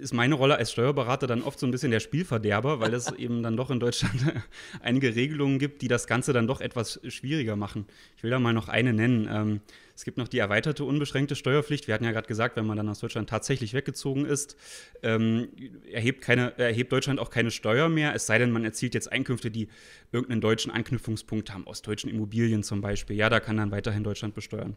ist 0.00 0.12
meine 0.12 0.34
Rolle 0.34 0.56
als 0.56 0.72
Steuerberater 0.72 1.26
dann 1.26 1.42
oft 1.42 1.58
so 1.58 1.66
ein 1.66 1.70
bisschen 1.70 1.90
der 1.90 2.00
Spielverderber, 2.00 2.80
weil 2.80 2.94
es 2.94 3.10
eben 3.18 3.42
dann 3.42 3.56
doch 3.56 3.70
in 3.70 3.80
Deutschland 3.80 4.14
einige 4.80 5.14
Regelungen 5.14 5.58
gibt, 5.58 5.82
die 5.82 5.88
das 5.88 6.06
Ganze 6.06 6.32
dann 6.32 6.46
doch 6.46 6.60
etwas 6.60 7.00
schwieriger 7.08 7.56
machen. 7.56 7.86
Ich 8.16 8.22
will 8.22 8.30
da 8.30 8.38
mal 8.38 8.52
noch 8.52 8.68
eine 8.68 8.92
nennen. 8.92 9.28
Ähm, 9.30 9.60
es 9.94 10.04
gibt 10.04 10.16
noch 10.16 10.28
die 10.28 10.38
erweiterte 10.38 10.84
unbeschränkte 10.84 11.36
Steuerpflicht. 11.36 11.86
Wir 11.86 11.94
hatten 11.94 12.04
ja 12.04 12.12
gerade 12.12 12.26
gesagt, 12.26 12.56
wenn 12.56 12.64
man 12.64 12.78
dann 12.78 12.88
aus 12.88 13.00
Deutschland 13.00 13.28
tatsächlich 13.28 13.74
weggezogen 13.74 14.24
ist, 14.24 14.56
ähm, 15.02 15.48
erhebt, 15.90 16.22
keine, 16.22 16.56
erhebt 16.58 16.90
Deutschland 16.90 17.20
auch 17.20 17.28
keine 17.28 17.50
Steuer 17.50 17.90
mehr, 17.90 18.14
es 18.14 18.24
sei 18.24 18.38
denn, 18.38 18.50
man 18.50 18.64
erzielt 18.64 18.94
jetzt 18.94 19.12
Einkünfte, 19.12 19.50
die 19.50 19.68
irgendeinen 20.10 20.40
deutschen 20.40 20.70
Anknüpfungspunkt 20.70 21.52
haben, 21.52 21.66
aus 21.66 21.82
deutschen 21.82 22.08
Immobilien 22.08 22.62
zum 22.62 22.80
Beispiel. 22.80 23.16
Ja, 23.16 23.28
da 23.28 23.40
kann 23.40 23.58
dann 23.58 23.72
weiterhin 23.72 24.02
Deutschland 24.02 24.34
besteuern. 24.34 24.74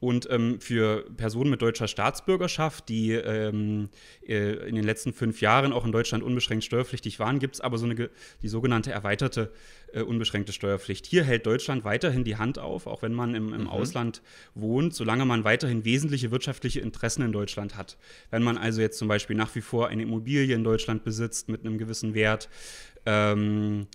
Und 0.00 0.28
ähm, 0.30 0.60
für 0.60 1.08
Personen 1.16 1.50
mit 1.50 1.62
deutscher 1.62 1.88
Staatsbürgerschaft, 1.88 2.88
die 2.88 3.12
ähm, 3.12 3.88
äh, 4.26 4.68
in 4.68 4.74
den 4.74 4.84
letzten 4.84 5.12
fünf 5.12 5.40
Jahren 5.40 5.72
auch 5.72 5.84
in 5.84 5.92
Deutschland 5.92 6.22
unbeschränkt 6.22 6.64
steuerpflichtig 6.64 7.18
waren, 7.18 7.38
gibt 7.38 7.56
es 7.56 7.60
aber 7.60 7.78
so 7.78 7.86
eine 7.86 8.10
die 8.42 8.48
sogenannte 8.48 8.92
erweiterte 8.92 9.52
äh, 9.94 10.02
unbeschränkte 10.02 10.52
Steuerpflicht. 10.52 11.06
Hier 11.06 11.24
hält 11.24 11.46
Deutschland 11.46 11.84
weiterhin 11.84 12.24
die 12.24 12.36
Hand 12.36 12.58
auf, 12.58 12.86
auch 12.86 13.02
wenn 13.02 13.14
man 13.14 13.34
im, 13.34 13.52
im 13.54 13.62
mhm. 13.62 13.68
Ausland 13.68 14.22
wohnt, 14.54 14.94
solange 14.94 15.24
man 15.24 15.44
weiterhin 15.44 15.84
wesentliche 15.84 16.30
wirtschaftliche 16.30 16.80
Interessen 16.80 17.22
in 17.22 17.32
Deutschland 17.32 17.76
hat. 17.76 17.96
Wenn 18.30 18.42
man 18.42 18.58
also 18.58 18.80
jetzt 18.80 18.98
zum 18.98 19.08
Beispiel 19.08 19.36
nach 19.36 19.54
wie 19.54 19.60
vor 19.60 19.88
eine 19.88 20.02
Immobilie 20.02 20.54
in 20.54 20.64
Deutschland 20.64 21.04
besitzt 21.04 21.48
mit 21.48 21.64
einem 21.64 21.78
gewissen 21.78 22.14
Wert, 22.14 22.48
ähm, 23.06 23.86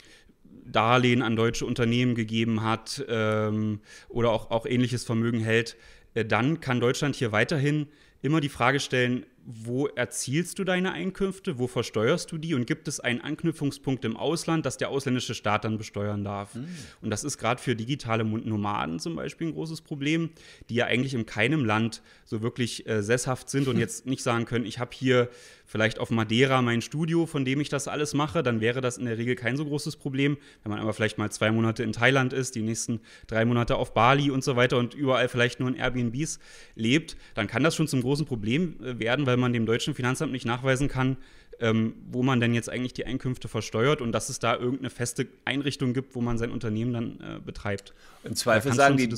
Darlehen 0.65 1.22
an 1.22 1.36
deutsche 1.36 1.65
Unternehmen 1.65 2.15
gegeben 2.15 2.63
hat 2.63 3.03
ähm, 3.08 3.79
oder 4.08 4.32
auch, 4.32 4.51
auch 4.51 4.65
ähnliches 4.65 5.03
Vermögen 5.03 5.39
hält, 5.39 5.75
äh, 6.13 6.25
dann 6.25 6.60
kann 6.60 6.79
Deutschland 6.79 7.15
hier 7.15 7.32
weiterhin 7.32 7.88
immer 8.22 8.41
die 8.41 8.50
Frage 8.50 8.79
stellen, 8.79 9.25
wo 9.46 9.88
erzielst 9.88 10.60
du 10.60 10.63
deine 10.63 10.91
Einkünfte, 10.91 11.58
wo 11.58 11.67
versteuerst 11.67 12.31
du 12.31 12.38
die 12.38 12.53
und 12.53 12.67
gibt 12.67 12.88
es 12.88 13.00
einen 13.00 13.22
Anknüpfungspunkt 13.22 14.05
im 14.05 14.15
Ausland, 14.15 14.65
dass 14.65 14.77
der 14.77 14.89
ausländische 14.89 15.34
Staat 15.34 15.65
dann 15.65 15.77
besteuern 15.77 16.24
darf. 16.24 16.55
Mhm. 16.55 16.67
Und 17.01 17.10
das 17.10 17.24
ist 17.24 17.38
gerade 17.38 17.62
für 17.62 17.75
digitale 17.75 18.24
Nomaden 18.24 19.00
zum 19.00 19.15
Beispiel 19.15 19.48
ein 19.48 19.53
großes 19.53 19.81
Problem, 19.81 20.29
die 20.69 20.75
ja 20.75 20.86
eigentlich 20.86 21.13
in 21.13 21.25
keinem 21.25 21.65
Land 21.65 22.01
so 22.25 22.41
wirklich 22.41 22.88
äh, 22.88 23.01
sesshaft 23.01 23.50
sind 23.50 23.67
und 23.67 23.77
jetzt 23.77 24.05
nicht 24.08 24.24
sagen 24.24 24.46
können, 24.46 24.65
ich 24.65 24.79
habe 24.79 24.91
hier 24.93 25.29
vielleicht 25.69 26.00
auf 26.00 26.10
Madeira 26.10 26.62
mein 26.63 26.81
Studio, 26.81 27.27
von 27.27 27.46
dem 27.46 27.62
ich 27.62 27.69
das 27.69 27.88
alles 27.88 28.15
mache, 28.15 28.41
dann 28.41 28.60
wäre 28.60 28.81
das 28.81 28.98
in 28.98 29.05
der 29.05 29.19
Regel 29.19 29.36
kein 29.36 29.55
so 29.55 29.65
großes 29.65 29.98
Problem. 29.98 30.38
Wenn 30.63 30.72
man 30.72 30.79
aber 30.79 30.93
vielleicht 30.93 31.19
mal 31.19 31.31
zwei 31.31 31.51
Monate 31.51 31.84
in 31.84 31.93
Thailand 31.93 32.34
ist, 32.34 32.55
die 32.55 32.63
nächsten 32.63 33.01
drei 33.27 33.46
Monate 33.46 33.75
auf 33.75 33.93
Bali 33.93 34.31
und 34.31 34.43
so 34.43 34.55
weiter 34.55 34.77
und 34.77 34.96
überall 34.96 35.29
vielleicht 35.29 35.60
nur 35.60 35.69
in 35.69 35.75
Airbnbs 35.75 36.39
lebt, 36.75 37.17
dann 37.36 37.46
kann 37.46 37.63
das 37.63 37.75
schon 37.75 37.88
zum 37.88 38.01
großen 38.01 38.25
Problem 38.25 38.84
äh, 38.84 39.00
werden, 39.00 39.27
weil 39.27 39.38
man 39.39 39.53
dem 39.53 39.65
deutschen 39.65 39.93
Finanzamt 39.93 40.31
nicht 40.31 40.46
nachweisen 40.46 40.88
kann, 40.88 41.17
ähm, 41.62 41.93
wo 42.10 42.24
man 42.24 42.39
denn 42.39 42.53
jetzt 42.53 42.69
eigentlich 42.69 42.93
die 42.93 43.05
Einkünfte 43.05 43.48
versteuert 43.48 44.01
und 44.01 44.12
dass 44.12 44.29
es 44.29 44.39
da 44.39 44.55
irgendeine 44.55 44.89
feste 44.89 45.27
Einrichtung 45.46 45.93
gibt, 45.93 46.15
wo 46.15 46.22
man 46.22 46.38
sein 46.38 46.51
Unternehmen 46.51 46.93
dann 46.93 47.19
äh, 47.19 47.39
betreibt. 47.39 47.93
Im 48.24 48.36
Zweifel, 48.36 48.74
sagen 48.74 48.98
die, 48.98 49.10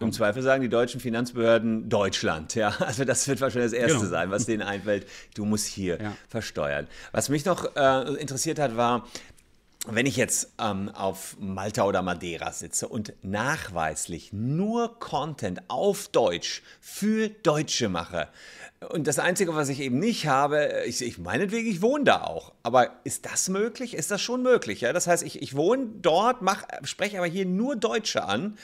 Im 0.00 0.12
Zweifel 0.12 0.42
sagen 0.42 0.62
die 0.62 0.68
deutschen 0.68 1.00
Finanzbehörden 1.00 1.88
Deutschland. 1.88 2.54
Ja? 2.54 2.74
Also 2.80 3.04
das 3.04 3.26
wird 3.28 3.40
wahrscheinlich 3.40 3.72
das 3.72 3.78
Erste 3.78 3.98
genau. 3.98 4.10
sein, 4.10 4.30
was 4.30 4.46
denen 4.46 4.62
einfällt. 4.62 5.06
Du 5.34 5.44
musst 5.44 5.66
hier 5.66 6.00
ja. 6.00 6.16
versteuern. 6.28 6.86
Was 7.12 7.28
mich 7.28 7.44
noch 7.44 7.76
äh, 7.76 8.14
interessiert 8.14 8.58
hat, 8.58 8.76
war, 8.76 9.06
wenn 9.88 10.06
ich 10.06 10.16
jetzt 10.16 10.52
ähm, 10.60 10.88
auf 10.90 11.36
Malta 11.40 11.84
oder 11.84 12.02
Madeira 12.02 12.52
sitze 12.52 12.86
und 12.88 13.14
nachweislich 13.22 14.32
nur 14.32 14.98
Content 15.00 15.62
auf 15.68 16.08
Deutsch 16.08 16.62
für 16.80 17.28
Deutsche 17.28 17.88
mache, 17.88 18.28
und 18.88 19.06
das 19.06 19.18
Einzige, 19.18 19.54
was 19.54 19.68
ich 19.68 19.80
eben 19.80 19.98
nicht 19.98 20.26
habe, 20.26 20.82
ich, 20.86 21.02
ich 21.02 21.18
meinetwegen, 21.18 21.68
ich 21.68 21.82
wohne 21.82 22.04
da 22.04 22.22
auch. 22.22 22.52
Aber 22.62 22.90
ist 23.04 23.26
das 23.26 23.48
möglich? 23.48 23.94
Ist 23.94 24.10
das 24.10 24.20
schon 24.20 24.42
möglich? 24.42 24.80
Ja? 24.80 24.92
Das 24.92 25.06
heißt, 25.06 25.22
ich, 25.22 25.40
ich 25.40 25.54
wohne 25.54 25.86
dort, 26.00 26.42
mach, 26.42 26.64
spreche 26.82 27.18
aber 27.18 27.26
hier 27.26 27.46
nur 27.46 27.76
Deutsche 27.76 28.24
an. 28.24 28.58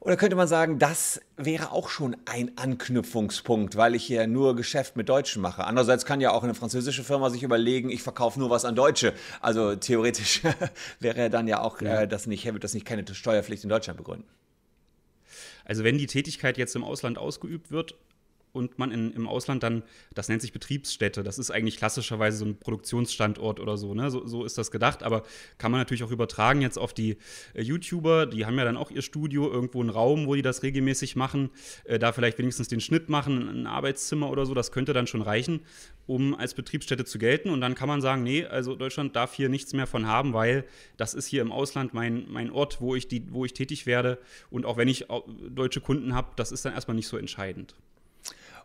Oder 0.00 0.16
könnte 0.16 0.36
man 0.36 0.46
sagen, 0.46 0.78
das 0.78 1.20
wäre 1.36 1.72
auch 1.72 1.88
schon 1.88 2.16
ein 2.26 2.56
Anknüpfungspunkt, 2.56 3.76
weil 3.76 3.94
ich 3.94 4.04
hier 4.04 4.26
nur 4.26 4.54
Geschäft 4.54 4.96
mit 4.96 5.08
Deutschen 5.08 5.42
mache. 5.42 5.64
Andererseits 5.64 6.04
kann 6.04 6.20
ja 6.20 6.30
auch 6.30 6.44
eine 6.44 6.54
französische 6.54 7.02
Firma 7.02 7.30
sich 7.30 7.42
überlegen, 7.42 7.90
ich 7.90 8.02
verkaufe 8.02 8.38
nur 8.38 8.50
was 8.50 8.64
an 8.64 8.74
Deutsche. 8.74 9.14
Also 9.40 9.74
theoretisch 9.74 10.42
wäre 11.00 11.30
dann 11.30 11.48
ja 11.48 11.60
auch 11.60 11.80
ja. 11.80 12.02
Äh, 12.02 12.08
das 12.08 12.26
nicht, 12.26 12.44
wird 12.44 12.62
das 12.62 12.74
nicht 12.74 12.86
keine 12.86 13.04
Steuerpflicht 13.12 13.64
in 13.64 13.70
Deutschland 13.70 13.96
begründen. 13.96 14.26
Also 15.64 15.82
wenn 15.82 15.98
die 15.98 16.06
Tätigkeit 16.06 16.58
jetzt 16.58 16.76
im 16.76 16.84
Ausland 16.84 17.18
ausgeübt 17.18 17.70
wird, 17.70 17.96
und 18.56 18.78
man 18.78 18.90
in, 18.90 19.12
im 19.12 19.28
Ausland 19.28 19.62
dann, 19.62 19.82
das 20.14 20.28
nennt 20.28 20.42
sich 20.42 20.52
Betriebsstätte, 20.52 21.22
das 21.22 21.38
ist 21.38 21.50
eigentlich 21.50 21.76
klassischerweise 21.76 22.38
so 22.38 22.44
ein 22.46 22.58
Produktionsstandort 22.58 23.60
oder 23.60 23.76
so, 23.76 23.94
ne? 23.94 24.10
so, 24.10 24.26
so 24.26 24.44
ist 24.44 24.58
das 24.58 24.70
gedacht, 24.70 25.02
aber 25.02 25.22
kann 25.58 25.70
man 25.70 25.80
natürlich 25.80 26.02
auch 26.02 26.10
übertragen 26.10 26.62
jetzt 26.62 26.78
auf 26.78 26.94
die 26.94 27.18
äh, 27.54 27.62
YouTuber, 27.62 28.26
die 28.26 28.46
haben 28.46 28.58
ja 28.58 28.64
dann 28.64 28.76
auch 28.76 28.90
ihr 28.90 29.02
Studio, 29.02 29.50
irgendwo 29.50 29.80
einen 29.80 29.90
Raum, 29.90 30.26
wo 30.26 30.34
die 30.34 30.42
das 30.42 30.62
regelmäßig 30.62 31.16
machen, 31.16 31.50
äh, 31.84 31.98
da 31.98 32.12
vielleicht 32.12 32.38
wenigstens 32.38 32.68
den 32.68 32.80
Schnitt 32.80 33.08
machen, 33.08 33.48
ein 33.48 33.66
Arbeitszimmer 33.66 34.30
oder 34.30 34.46
so, 34.46 34.54
das 34.54 34.72
könnte 34.72 34.92
dann 34.92 35.06
schon 35.06 35.22
reichen, 35.22 35.60
um 36.06 36.34
als 36.34 36.54
Betriebsstätte 36.54 37.04
zu 37.04 37.18
gelten. 37.18 37.50
Und 37.50 37.60
dann 37.60 37.74
kann 37.74 37.88
man 37.88 38.00
sagen, 38.00 38.22
nee, 38.22 38.44
also 38.44 38.74
Deutschland 38.74 39.16
darf 39.16 39.34
hier 39.34 39.48
nichts 39.48 39.72
mehr 39.72 39.86
von 39.86 40.06
haben, 40.06 40.32
weil 40.32 40.64
das 40.96 41.14
ist 41.14 41.26
hier 41.26 41.42
im 41.42 41.52
Ausland 41.52 41.94
mein, 41.94 42.26
mein 42.28 42.50
Ort, 42.50 42.80
wo 42.80 42.94
ich, 42.94 43.08
die, 43.08 43.32
wo 43.32 43.44
ich 43.44 43.52
tätig 43.52 43.86
werde. 43.86 44.18
Und 44.50 44.64
auch 44.64 44.76
wenn 44.76 44.88
ich 44.88 45.06
deutsche 45.50 45.80
Kunden 45.80 46.14
habe, 46.14 46.30
das 46.36 46.52
ist 46.52 46.64
dann 46.64 46.74
erstmal 46.74 46.94
nicht 46.94 47.08
so 47.08 47.16
entscheidend. 47.16 47.74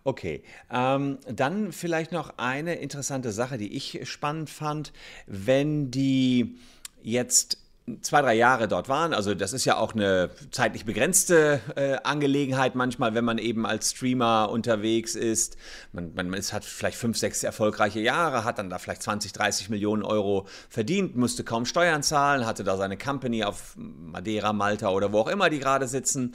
Okay, 0.04 0.44
ähm, 0.72 1.20
dann 1.28 1.72
vielleicht 1.72 2.12
noch 2.12 2.38
eine 2.38 2.76
interessante 2.76 3.32
Sache, 3.32 3.58
die 3.58 3.76
ich 3.76 4.10
spannend 4.10 4.50
fand, 4.50 4.94
wenn 5.28 5.92
die 5.92 6.58
jetzt 7.04 7.58
zwei, 8.02 8.22
drei 8.22 8.36
Jahre 8.36 8.68
dort 8.68 8.90
waren. 8.90 9.14
Also 9.14 9.34
das 9.34 9.54
ist 9.54 9.66
ja 9.66 9.78
auch 9.78 9.94
eine 9.94 10.30
zeitlich 10.52 10.86
begrenzte 10.86 11.62
äh, 11.76 11.98
Angelegenheit 12.04 12.76
manchmal, 12.76 13.14
wenn 13.14 13.26
man 13.26 13.38
eben 13.38 13.66
als 13.66 13.92
Streamer 13.92 14.50
unterwegs 14.52 15.16
ist. 15.16 15.58
Man, 15.92 16.14
man 16.14 16.34
ist, 16.34 16.54
hat 16.54 16.64
vielleicht 16.64 16.98
fünf, 16.98 17.18
sechs 17.18 17.44
erfolgreiche 17.44 18.00
Jahre, 18.00 18.44
hat 18.44 18.60
dann 18.60 18.70
da 18.70 18.78
vielleicht 18.78 19.04
20, 19.04 19.34
30 19.34 19.70
Millionen 19.70 20.04
Euro 20.04 20.48
verdient, 20.70 21.16
musste 21.16 21.44
kaum 21.44 21.66
Steuern 21.66 22.04
zahlen, 22.04 22.46
hatte 22.46 22.64
da 22.64 22.78
seine 22.78 22.98
Company 22.98 23.44
auf 23.44 23.76
Madeira, 23.78 24.54
Malta 24.54 24.90
oder 24.90 25.12
wo 25.12 25.20
auch 25.20 25.28
immer 25.28 25.50
die 25.50 25.60
gerade 25.60 25.88
sitzen 25.88 26.34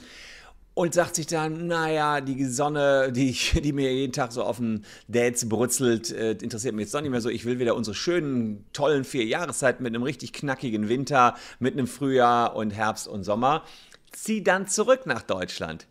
und 0.77 0.93
sagt 0.93 1.15
sich 1.15 1.25
dann, 1.25 1.65
naja, 1.65 2.21
die 2.21 2.45
Sonne, 2.45 3.11
die, 3.11 3.31
die 3.31 3.73
mir 3.73 3.91
jeden 3.91 4.13
Tag 4.13 4.31
so 4.31 4.43
auf 4.43 4.57
den 4.57 4.85
Dates 5.07 5.49
brutzelt, 5.49 6.11
äh, 6.11 6.33
interessiert 6.33 6.75
mich 6.75 6.83
jetzt 6.83 6.93
doch 6.93 7.01
nicht 7.01 7.09
mehr 7.09 7.19
so. 7.19 7.29
Ich 7.29 7.45
will 7.45 7.57
wieder 7.57 7.75
unsere 7.75 7.95
schönen, 7.95 8.63
tollen 8.73 9.03
vier 9.03 9.25
Jahreszeiten 9.25 9.81
mit 9.81 9.95
einem 9.95 10.03
richtig 10.03 10.33
knackigen 10.33 10.87
Winter, 10.87 11.33
mit 11.57 11.73
einem 11.73 11.87
Frühjahr 11.87 12.55
und 12.55 12.69
Herbst 12.69 13.07
und 13.07 13.23
Sommer. 13.23 13.63
Zieh 14.11 14.43
dann 14.43 14.67
zurück 14.67 15.07
nach 15.07 15.23
Deutschland. 15.23 15.87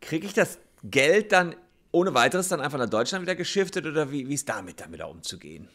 Kriege 0.00 0.26
ich 0.26 0.34
das 0.34 0.58
Geld 0.82 1.30
dann 1.30 1.54
ohne 1.92 2.12
weiteres 2.12 2.48
dann 2.48 2.60
einfach 2.60 2.78
nach 2.78 2.90
Deutschland 2.90 3.22
wieder 3.22 3.36
geschiftet 3.36 3.86
oder 3.86 4.10
wie, 4.10 4.28
wie 4.28 4.34
ist 4.34 4.48
damit 4.48 4.80
damit 4.80 5.04
umzugehen? 5.04 5.68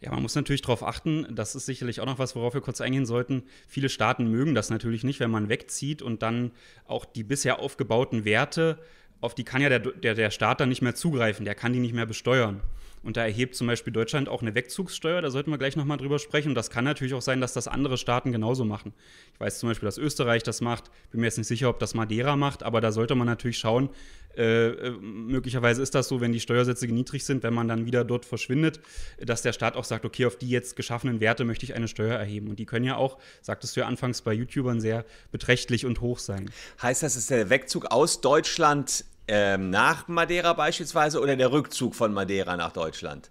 Ja, 0.00 0.12
man 0.12 0.22
muss 0.22 0.36
natürlich 0.36 0.62
darauf 0.62 0.84
achten, 0.84 1.26
das 1.34 1.56
ist 1.56 1.66
sicherlich 1.66 2.00
auch 2.00 2.06
noch 2.06 2.20
was, 2.20 2.36
worauf 2.36 2.54
wir 2.54 2.60
kurz 2.60 2.80
eingehen 2.80 3.06
sollten. 3.06 3.42
Viele 3.66 3.88
Staaten 3.88 4.30
mögen 4.30 4.54
das 4.54 4.70
natürlich 4.70 5.02
nicht, 5.02 5.18
wenn 5.18 5.30
man 5.30 5.48
wegzieht 5.48 6.02
und 6.02 6.22
dann 6.22 6.52
auch 6.86 7.04
die 7.04 7.24
bisher 7.24 7.58
aufgebauten 7.58 8.24
Werte, 8.24 8.78
auf 9.20 9.34
die 9.34 9.42
kann 9.42 9.60
ja 9.60 9.68
der, 9.68 9.80
der, 9.80 10.14
der 10.14 10.30
Staat 10.30 10.60
dann 10.60 10.68
nicht 10.68 10.82
mehr 10.82 10.94
zugreifen, 10.94 11.44
der 11.44 11.56
kann 11.56 11.72
die 11.72 11.80
nicht 11.80 11.94
mehr 11.94 12.06
besteuern. 12.06 12.60
Und 13.02 13.16
da 13.16 13.24
erhebt 13.24 13.54
zum 13.54 13.66
Beispiel 13.66 13.92
Deutschland 13.92 14.28
auch 14.28 14.42
eine 14.42 14.54
Wegzugssteuer, 14.54 15.22
da 15.22 15.30
sollten 15.30 15.50
wir 15.50 15.58
gleich 15.58 15.76
nochmal 15.76 15.98
drüber 15.98 16.18
sprechen. 16.18 16.50
Und 16.50 16.54
das 16.54 16.70
kann 16.70 16.84
natürlich 16.84 17.14
auch 17.14 17.22
sein, 17.22 17.40
dass 17.40 17.52
das 17.52 17.68
andere 17.68 17.98
Staaten 17.98 18.32
genauso 18.32 18.64
machen. 18.64 18.92
Ich 19.34 19.40
weiß 19.40 19.58
zum 19.58 19.68
Beispiel, 19.68 19.86
dass 19.86 19.98
Österreich 19.98 20.42
das 20.42 20.60
macht, 20.60 20.90
bin 21.10 21.20
mir 21.20 21.26
jetzt 21.26 21.38
nicht 21.38 21.48
sicher, 21.48 21.68
ob 21.68 21.78
das 21.78 21.94
Madeira 21.94 22.36
macht, 22.36 22.62
aber 22.62 22.80
da 22.80 22.92
sollte 22.92 23.14
man 23.14 23.26
natürlich 23.26 23.58
schauen, 23.58 23.90
äh, 24.38 24.68
äh, 24.68 24.90
möglicherweise 24.90 25.82
ist 25.82 25.96
das 25.96 26.06
so, 26.06 26.20
wenn 26.20 26.32
die 26.32 26.38
Steuersätze 26.38 26.86
niedrig 26.86 27.24
sind, 27.24 27.42
wenn 27.42 27.54
man 27.54 27.66
dann 27.66 27.86
wieder 27.86 28.04
dort 28.04 28.24
verschwindet, 28.24 28.78
dass 29.18 29.42
der 29.42 29.52
Staat 29.52 29.76
auch 29.76 29.82
sagt, 29.82 30.04
okay, 30.04 30.26
auf 30.26 30.36
die 30.36 30.48
jetzt 30.48 30.76
geschaffenen 30.76 31.18
Werte 31.18 31.44
möchte 31.44 31.64
ich 31.64 31.74
eine 31.74 31.88
Steuer 31.88 32.16
erheben. 32.16 32.48
Und 32.48 32.60
die 32.60 32.64
können 32.64 32.84
ja 32.84 32.96
auch, 32.96 33.18
sagtest 33.42 33.74
du 33.74 33.80
ja 33.80 33.86
anfangs 33.86 34.22
bei 34.22 34.32
YouTubern, 34.32 34.80
sehr 34.80 35.04
beträchtlich 35.32 35.86
und 35.86 36.00
hoch 36.00 36.20
sein. 36.20 36.50
Heißt 36.80 37.02
das, 37.02 37.16
ist 37.16 37.30
der 37.30 37.50
Wegzug 37.50 37.86
aus 37.86 38.20
Deutschland 38.20 39.04
ähm, 39.28 39.70
nach 39.70 40.08
Madeira 40.08 40.52
beispielsweise 40.52 41.20
oder 41.20 41.36
der 41.36 41.52
Rückzug 41.52 41.94
von 41.94 42.12
Madeira 42.12 42.56
nach 42.56 42.72
Deutschland? 42.72 43.30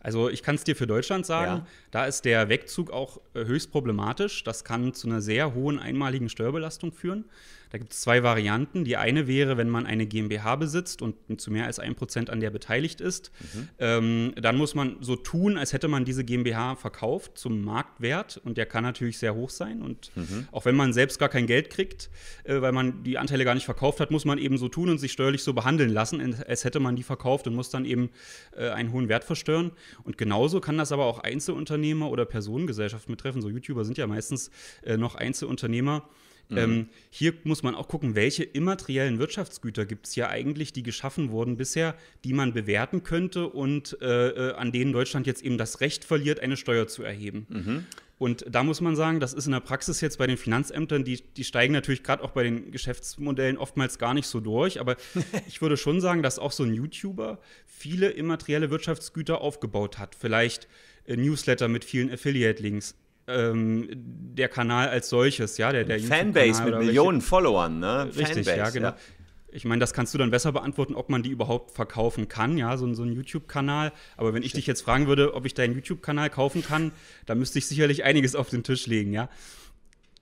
Also 0.00 0.30
ich 0.30 0.42
kann 0.42 0.54
es 0.54 0.64
dir 0.64 0.74
für 0.74 0.86
Deutschland 0.86 1.26
sagen, 1.26 1.58
ja. 1.58 1.66
da 1.90 2.06
ist 2.06 2.24
der 2.24 2.48
Wegzug 2.48 2.90
auch 2.90 3.20
äh, 3.34 3.44
höchst 3.44 3.70
problematisch. 3.70 4.44
Das 4.44 4.64
kann 4.64 4.94
zu 4.94 5.08
einer 5.08 5.20
sehr 5.20 5.54
hohen 5.54 5.78
einmaligen 5.78 6.28
Steuerbelastung 6.28 6.92
führen. 6.92 7.24
Da 7.70 7.78
gibt 7.78 7.92
es 7.92 8.00
zwei 8.00 8.22
Varianten. 8.22 8.84
Die 8.84 8.96
eine 8.96 9.26
wäre, 9.26 9.56
wenn 9.56 9.68
man 9.68 9.86
eine 9.86 10.06
GmbH 10.06 10.56
besitzt 10.56 11.02
und 11.02 11.40
zu 11.40 11.50
mehr 11.50 11.66
als 11.66 11.78
ein 11.78 11.94
Prozent 11.94 12.28
an 12.28 12.40
der 12.40 12.50
beteiligt 12.50 13.00
ist, 13.00 13.30
mhm. 13.40 13.68
ähm, 13.78 14.34
dann 14.36 14.56
muss 14.56 14.74
man 14.74 14.96
so 15.00 15.14
tun, 15.14 15.56
als 15.56 15.72
hätte 15.72 15.86
man 15.86 16.04
diese 16.04 16.24
GmbH 16.24 16.74
verkauft 16.74 17.38
zum 17.38 17.62
Marktwert 17.62 18.40
und 18.44 18.58
der 18.58 18.66
kann 18.66 18.82
natürlich 18.82 19.18
sehr 19.18 19.34
hoch 19.36 19.50
sein. 19.50 19.82
Und 19.82 20.10
mhm. 20.16 20.48
auch 20.50 20.64
wenn 20.64 20.74
man 20.74 20.92
selbst 20.92 21.18
gar 21.20 21.28
kein 21.28 21.46
Geld 21.46 21.70
kriegt, 21.70 22.10
äh, 22.42 22.60
weil 22.60 22.72
man 22.72 23.04
die 23.04 23.18
Anteile 23.18 23.44
gar 23.44 23.54
nicht 23.54 23.66
verkauft 23.66 24.00
hat, 24.00 24.10
muss 24.10 24.24
man 24.24 24.38
eben 24.38 24.58
so 24.58 24.68
tun 24.68 24.88
und 24.88 24.98
sich 24.98 25.12
steuerlich 25.12 25.44
so 25.44 25.54
behandeln 25.54 25.90
lassen, 25.90 26.36
als 26.46 26.64
hätte 26.64 26.80
man 26.80 26.96
die 26.96 27.04
verkauft 27.04 27.46
und 27.46 27.54
muss 27.54 27.70
dann 27.70 27.84
eben 27.84 28.10
äh, 28.56 28.70
einen 28.70 28.92
hohen 28.92 29.08
Wert 29.08 29.22
versteuern. 29.22 29.70
Und 30.02 30.18
genauso 30.18 30.60
kann 30.60 30.76
das 30.76 30.90
aber 30.90 31.04
auch 31.04 31.20
Einzelunternehmer 31.20 32.10
oder 32.10 32.24
Personengesellschaften 32.24 33.14
betreffen. 33.14 33.42
So 33.42 33.48
YouTuber 33.48 33.84
sind 33.84 33.96
ja 33.96 34.08
meistens 34.08 34.50
äh, 34.82 34.96
noch 34.96 35.14
Einzelunternehmer. 35.14 36.08
Mhm. 36.50 36.58
Ähm, 36.58 36.88
hier 37.10 37.32
muss 37.44 37.62
man 37.62 37.74
auch 37.74 37.88
gucken, 37.88 38.14
welche 38.14 38.44
immateriellen 38.44 39.18
Wirtschaftsgüter 39.18 39.86
gibt 39.86 40.06
es 40.06 40.16
ja 40.16 40.28
eigentlich, 40.28 40.72
die 40.72 40.82
geschaffen 40.82 41.30
wurden 41.30 41.56
bisher, 41.56 41.94
die 42.24 42.32
man 42.32 42.52
bewerten 42.52 43.02
könnte 43.02 43.48
und 43.48 43.96
äh, 44.02 44.28
äh, 44.28 44.54
an 44.54 44.72
denen 44.72 44.92
Deutschland 44.92 45.26
jetzt 45.26 45.42
eben 45.42 45.58
das 45.58 45.80
Recht 45.80 46.04
verliert, 46.04 46.40
eine 46.40 46.56
Steuer 46.56 46.88
zu 46.88 47.02
erheben. 47.02 47.46
Mhm. 47.48 47.84
Und 48.20 48.44
da 48.50 48.62
muss 48.64 48.82
man 48.82 48.96
sagen, 48.96 49.18
das 49.18 49.32
ist 49.32 49.46
in 49.46 49.52
der 49.52 49.60
Praxis 49.60 50.02
jetzt 50.02 50.18
bei 50.18 50.26
den 50.26 50.36
Finanzämtern, 50.36 51.04
die, 51.04 51.22
die 51.22 51.42
steigen 51.42 51.72
natürlich 51.72 52.02
gerade 52.02 52.22
auch 52.22 52.32
bei 52.32 52.42
den 52.42 52.70
Geschäftsmodellen 52.70 53.56
oftmals 53.56 53.98
gar 53.98 54.12
nicht 54.12 54.26
so 54.26 54.40
durch. 54.40 54.78
Aber 54.78 54.96
ich 55.48 55.62
würde 55.62 55.78
schon 55.78 56.02
sagen, 56.02 56.22
dass 56.22 56.38
auch 56.38 56.52
so 56.52 56.64
ein 56.64 56.74
YouTuber 56.74 57.38
viele 57.66 58.10
immaterielle 58.10 58.70
Wirtschaftsgüter 58.70 59.40
aufgebaut 59.40 59.98
hat. 59.98 60.14
Vielleicht 60.14 60.68
äh, 61.06 61.16
Newsletter 61.16 61.68
mit 61.68 61.82
vielen 61.82 62.10
Affiliate-Links, 62.10 62.94
ähm, 63.30 63.88
der 63.90 64.48
Kanal 64.48 64.88
als 64.88 65.08
solches, 65.08 65.58
ja, 65.58 65.72
der, 65.72 65.84
der 65.84 66.00
Fanbase 66.00 66.64
mit 66.64 66.78
Millionen 66.78 67.18
welche, 67.18 67.28
Followern, 67.28 67.78
ne? 67.78 68.06
Richtig, 68.06 68.46
Fanbase, 68.46 68.56
ja, 68.56 68.70
genau. 68.70 68.88
Ja. 68.88 68.96
Ich 69.52 69.64
meine, 69.64 69.80
das 69.80 69.92
kannst 69.92 70.14
du 70.14 70.18
dann 70.18 70.30
besser 70.30 70.52
beantworten, 70.52 70.94
ob 70.94 71.08
man 71.08 71.22
die 71.22 71.30
überhaupt 71.30 71.72
verkaufen 71.72 72.28
kann, 72.28 72.56
ja, 72.56 72.76
so, 72.76 72.92
so 72.94 73.02
ein 73.02 73.12
YouTube-Kanal. 73.12 73.92
Aber 74.16 74.32
wenn 74.32 74.42
ich 74.42 74.52
dich 74.52 74.66
jetzt 74.66 74.82
fragen 74.82 75.06
würde, 75.08 75.34
ob 75.34 75.44
ich 75.44 75.54
deinen 75.54 75.74
YouTube-Kanal 75.74 76.30
kaufen 76.30 76.62
kann, 76.62 76.92
dann 77.26 77.38
müsste 77.38 77.58
ich 77.58 77.66
sicherlich 77.66 78.04
einiges 78.04 78.36
auf 78.36 78.48
den 78.48 78.62
Tisch 78.62 78.86
legen, 78.86 79.12
ja. 79.12 79.28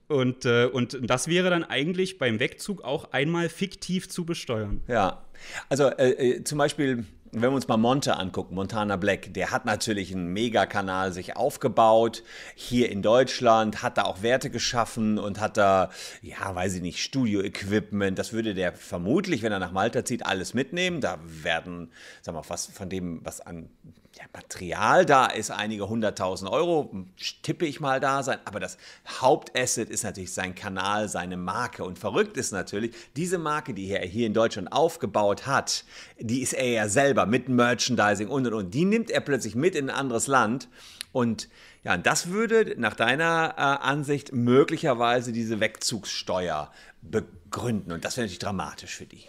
Und, 0.07 0.45
äh, 0.45 0.65
und 0.65 0.97
das 1.03 1.27
wäre 1.27 1.51
dann 1.51 1.63
eigentlich 1.63 2.17
beim 2.17 2.39
Wegzug 2.39 2.83
auch 2.83 3.11
einmal 3.11 3.47
fiktiv 3.47 4.09
zu 4.09 4.25
besteuern. 4.25 4.81
Ja, 4.87 5.23
also 5.69 5.85
äh, 5.85 6.37
äh 6.37 6.43
zum 6.43 6.57
Beispiel 6.57 7.05
wenn 7.31 7.41
wir 7.41 7.51
uns 7.51 7.67
mal 7.67 7.77
Monte 7.77 8.17
angucken, 8.17 8.55
Montana 8.55 8.95
Black, 8.95 9.33
der 9.33 9.51
hat 9.51 9.65
natürlich 9.65 10.13
einen 10.13 10.33
Megakanal 10.33 11.11
sich 11.13 11.35
aufgebaut, 11.35 12.23
hier 12.55 12.89
in 12.89 13.01
Deutschland, 13.01 13.83
hat 13.83 13.97
da 13.97 14.03
auch 14.03 14.21
Werte 14.21 14.49
geschaffen 14.49 15.17
und 15.17 15.39
hat 15.39 15.57
da, 15.57 15.89
ja, 16.21 16.53
weiß 16.53 16.75
ich 16.75 16.81
nicht, 16.81 16.99
Studio-Equipment, 17.03 18.17
das 18.17 18.33
würde 18.33 18.53
der 18.53 18.73
vermutlich, 18.73 19.41
wenn 19.43 19.51
er 19.51 19.59
nach 19.59 19.71
Malta 19.71 20.05
zieht, 20.05 20.25
alles 20.25 20.53
mitnehmen. 20.53 21.01
Da 21.01 21.19
werden, 21.23 21.91
sag 22.21 22.35
mal, 22.35 22.43
was 22.47 22.67
von 22.67 22.89
dem, 22.89 23.23
was 23.23 23.41
an 23.41 23.69
ja, 24.17 24.23
Material 24.33 25.05
da 25.05 25.27
ist, 25.27 25.51
einige 25.51 25.87
hunderttausend 25.87 26.51
Euro, 26.51 27.05
tippe 27.43 27.65
ich 27.65 27.79
mal 27.79 27.99
da 27.99 28.23
sein. 28.23 28.39
Aber 28.45 28.59
das 28.59 28.77
Hauptasset 29.21 29.89
ist 29.89 30.03
natürlich 30.03 30.33
sein 30.33 30.55
Kanal, 30.55 31.07
seine 31.09 31.37
Marke. 31.37 31.83
Und 31.83 31.99
verrückt 31.99 32.35
ist 32.37 32.51
natürlich, 32.51 32.95
diese 33.15 33.37
Marke, 33.37 33.73
die 33.73 33.89
er 33.89 34.05
hier 34.05 34.25
in 34.25 34.33
Deutschland 34.33 34.71
aufgebaut 34.71 35.45
hat, 35.45 35.85
die 36.19 36.41
ist 36.41 36.53
er 36.53 36.67
ja 36.67 36.89
selber 36.89 37.25
mit 37.25 37.49
Merchandising 37.49 38.27
und 38.29 38.47
und 38.47 38.53
und. 38.53 38.73
Die 38.73 38.85
nimmt 38.85 39.11
er 39.11 39.21
plötzlich 39.21 39.55
mit 39.55 39.75
in 39.75 39.89
ein 39.89 39.95
anderes 39.95 40.27
Land. 40.27 40.69
Und 41.11 41.47
ja, 41.83 41.95
das 41.97 42.29
würde 42.29 42.75
nach 42.77 42.95
deiner 42.95 43.53
äh, 43.57 43.61
Ansicht 43.61 44.33
möglicherweise 44.33 45.31
diese 45.31 45.59
Wegzugssteuer 45.59 46.71
begründen. 47.01 47.91
Und 47.91 48.05
das 48.05 48.17
wäre 48.17 48.25
natürlich 48.25 48.39
dramatisch 48.39 48.95
für 48.95 49.05
die. 49.05 49.25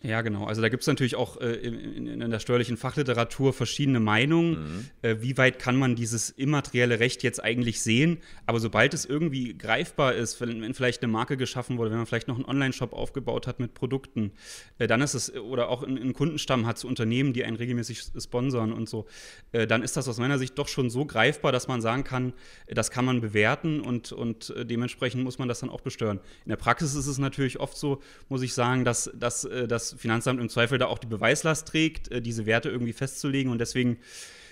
Ja, 0.00 0.22
genau. 0.22 0.44
Also 0.44 0.62
da 0.62 0.68
gibt 0.68 0.82
es 0.82 0.86
natürlich 0.86 1.16
auch 1.16 1.40
äh, 1.40 1.54
in, 1.54 2.06
in, 2.06 2.30
der 2.30 2.38
steuerlichen 2.38 2.76
Fachliteratur 2.76 3.52
verschiedene 3.52 3.98
Meinungen. 3.98 4.50
Mhm. 4.50 4.84
Äh, 5.02 5.16
wie 5.22 5.36
weit 5.36 5.58
kann 5.58 5.74
man 5.76 5.96
dieses 5.96 6.30
immaterielle 6.30 7.00
Recht 7.00 7.24
jetzt 7.24 7.42
eigentlich 7.42 7.82
sehen? 7.82 8.18
Aber 8.46 8.60
sobald 8.60 8.94
es 8.94 9.04
irgendwie 9.04 9.58
greifbar 9.58 10.14
ist, 10.14 10.40
wenn, 10.40 10.62
wenn 10.62 10.72
vielleicht 10.72 11.02
eine 11.02 11.10
Marke 11.10 11.36
geschaffen 11.36 11.78
wurde, 11.78 11.90
wenn 11.90 11.98
man 11.98 12.06
vielleicht 12.06 12.28
noch 12.28 12.36
einen 12.36 12.44
Online-Shop 12.44 12.92
aufgebaut 12.92 13.48
hat 13.48 13.58
mit 13.58 13.74
Produkten, 13.74 14.30
äh, 14.78 14.86
dann 14.86 15.00
ist 15.00 15.14
es, 15.14 15.34
oder 15.34 15.68
auch 15.68 15.82
einen 15.82 16.12
Kundenstamm 16.12 16.64
hat 16.64 16.78
zu 16.78 16.86
Unternehmen, 16.86 17.32
die 17.32 17.44
einen 17.44 17.56
regelmäßig 17.56 18.00
sponsern 18.20 18.72
und 18.72 18.88
so, 18.88 19.06
äh, 19.50 19.66
dann 19.66 19.82
ist 19.82 19.96
das 19.96 20.06
aus 20.06 20.18
meiner 20.18 20.38
Sicht 20.38 20.56
doch 20.60 20.68
schon 20.68 20.90
so 20.90 21.06
greifbar, 21.06 21.50
dass 21.50 21.66
man 21.66 21.80
sagen 21.80 22.04
kann, 22.04 22.34
das 22.68 22.92
kann 22.92 23.04
man 23.04 23.20
bewerten 23.20 23.80
und, 23.80 24.12
und 24.12 24.50
äh, 24.50 24.64
dementsprechend 24.64 25.24
muss 25.24 25.40
man 25.40 25.48
das 25.48 25.58
dann 25.58 25.70
auch 25.70 25.80
besteuern. 25.80 26.20
In 26.44 26.50
der 26.50 26.56
Praxis 26.56 26.94
ist 26.94 27.08
es 27.08 27.18
natürlich 27.18 27.58
oft 27.58 27.76
so, 27.76 28.00
muss 28.28 28.42
ich 28.42 28.54
sagen, 28.54 28.84
dass, 28.84 29.10
dass, 29.12 29.44
äh, 29.44 29.66
Finanzamt 29.98 30.40
im 30.40 30.48
Zweifel 30.48 30.78
da 30.78 30.86
auch 30.86 30.98
die 30.98 31.06
Beweislast 31.06 31.68
trägt, 31.68 32.10
äh, 32.10 32.20
diese 32.20 32.46
Werte 32.46 32.68
irgendwie 32.68 32.92
festzulegen. 32.92 33.52
Und 33.52 33.58
deswegen 33.58 33.98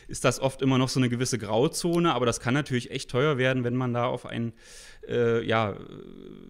ist 0.08 0.24
das 0.24 0.40
oft 0.40 0.62
immer 0.62 0.78
noch 0.78 0.88
so 0.88 1.00
eine 1.00 1.08
gewisse 1.08 1.38
Grauzone, 1.38 2.14
aber 2.14 2.26
das 2.26 2.40
kann 2.40 2.54
natürlich 2.54 2.90
echt 2.90 3.10
teuer 3.10 3.38
werden, 3.38 3.64
wenn 3.64 3.74
man 3.74 3.92
da 3.92 4.06
auf 4.06 4.26
einen 4.26 4.52
äh, 5.08 5.44
ja, 5.44 5.76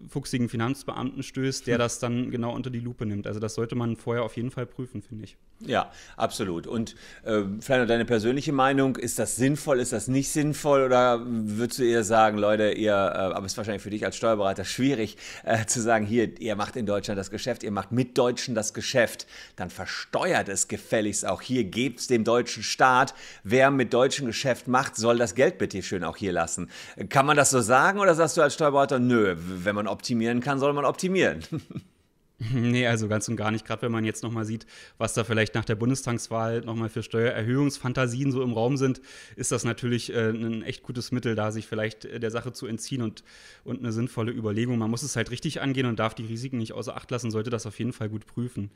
fuchsigen 0.09 0.49
Finanzbeamten 0.49 1.23
stößt, 1.23 1.67
der 1.67 1.77
das 1.77 1.99
dann 1.99 2.31
genau 2.31 2.53
unter 2.53 2.69
die 2.69 2.79
Lupe 2.79 3.05
nimmt. 3.05 3.27
Also 3.27 3.39
das 3.39 3.53
sollte 3.55 3.75
man 3.75 3.95
vorher 3.95 4.23
auf 4.23 4.35
jeden 4.35 4.51
Fall 4.51 4.65
prüfen, 4.65 5.01
finde 5.01 5.25
ich. 5.25 5.37
Ja, 5.59 5.91
absolut. 6.17 6.67
Und 6.67 6.95
äh, 7.23 7.41
vielleicht 7.59 7.81
noch 7.81 7.87
deine 7.87 8.05
persönliche 8.05 8.51
Meinung, 8.51 8.95
ist 8.95 9.17
das 9.17 9.35
sinnvoll, 9.37 9.79
ist 9.79 9.91
das 9.91 10.07
nicht 10.07 10.29
sinnvoll 10.29 10.83
oder 10.83 11.21
würdest 11.25 11.79
du 11.79 11.83
eher 11.83 12.03
sagen, 12.03 12.37
Leute, 12.37 12.73
ihr, 12.73 12.91
äh, 12.91 12.95
aber 12.95 13.45
es 13.45 13.53
ist 13.53 13.57
wahrscheinlich 13.57 13.81
für 13.81 13.89
dich 13.89 14.05
als 14.05 14.15
Steuerberater 14.17 14.65
schwierig 14.65 15.17
äh, 15.45 15.65
zu 15.65 15.81
sagen, 15.81 16.05
hier, 16.05 16.39
ihr 16.39 16.55
macht 16.55 16.75
in 16.75 16.85
Deutschland 16.85 17.17
das 17.17 17.31
Geschäft, 17.31 17.63
ihr 17.63 17.71
macht 17.71 17.91
mit 17.91 18.17
Deutschen 18.19 18.53
das 18.53 18.75
Geschäft, 18.75 19.25
dann 19.55 19.71
versteuert 19.71 20.47
es 20.47 20.67
gefälligst 20.67 21.25
auch 21.25 21.41
hier, 21.41 21.63
gebt 21.63 22.01
es 22.01 22.07
dem 22.07 22.23
deutschen 22.23 22.61
Staat. 22.61 23.15
Wer 23.43 23.71
mit 23.71 23.93
deutschem 23.93 24.27
Geschäft 24.27 24.67
macht, 24.67 24.95
soll 24.95 25.17
das 25.17 25.33
Geld 25.33 25.57
bitte 25.57 25.81
schön 25.81 26.03
auch 26.03 26.17
hier 26.17 26.33
lassen. 26.33 26.69
Kann 27.09 27.25
man 27.25 27.35
das 27.35 27.49
so 27.49 27.61
sagen 27.61 27.99
oder 27.99 28.13
sagst 28.13 28.37
du 28.37 28.41
als 28.47 28.55
Steuerberater, 28.55 28.99
nö, 28.99 29.35
wenn 29.37 29.75
man 29.75 29.87
optimieren 29.87 30.39
kann, 30.39 30.59
soll 30.59 30.73
man 30.73 30.85
optimieren? 30.85 31.43
Nee, 32.53 32.85
also 32.85 33.07
ganz 33.07 33.27
und 33.27 33.35
gar 33.35 33.51
nicht. 33.51 33.65
Gerade 33.65 33.83
wenn 33.83 33.91
man 33.91 34.05
jetzt 34.05 34.21
nochmal 34.21 34.45
sieht, 34.45 34.67
was 34.97 35.13
da 35.13 35.23
vielleicht 35.23 35.55
nach 35.55 35.65
der 35.65 35.75
Bundestagswahl 35.75 36.61
nochmal 36.61 36.89
für 36.89 37.01
Steuererhöhungsfantasien 37.01 38.31
so 38.31 38.43
im 38.43 38.53
Raum 38.53 38.77
sind, 38.77 39.01
ist 39.35 39.51
das 39.51 39.63
natürlich 39.63 40.13
äh, 40.13 40.29
ein 40.29 40.61
echt 40.61 40.83
gutes 40.83 41.11
Mittel, 41.11 41.33
da 41.33 41.51
sich 41.51 41.65
vielleicht 41.65 42.05
äh, 42.05 42.19
der 42.19 42.29
Sache 42.29 42.53
zu 42.53 42.67
entziehen 42.67 43.01
und, 43.01 43.23
und 43.63 43.79
eine 43.79 43.91
sinnvolle 43.91 44.31
Überlegung. 44.31 44.77
Man 44.77 44.91
muss 44.91 45.01
es 45.01 45.15
halt 45.15 45.31
richtig 45.31 45.61
angehen 45.61 45.87
und 45.87 45.97
darf 45.97 46.13
die 46.13 46.25
Risiken 46.25 46.59
nicht 46.59 46.73
außer 46.73 46.95
Acht 46.95 47.09
lassen, 47.09 47.31
sollte 47.31 47.49
das 47.49 47.65
auf 47.65 47.79
jeden 47.79 47.93
Fall 47.93 48.09
gut 48.09 48.27
prüfen. 48.27 48.69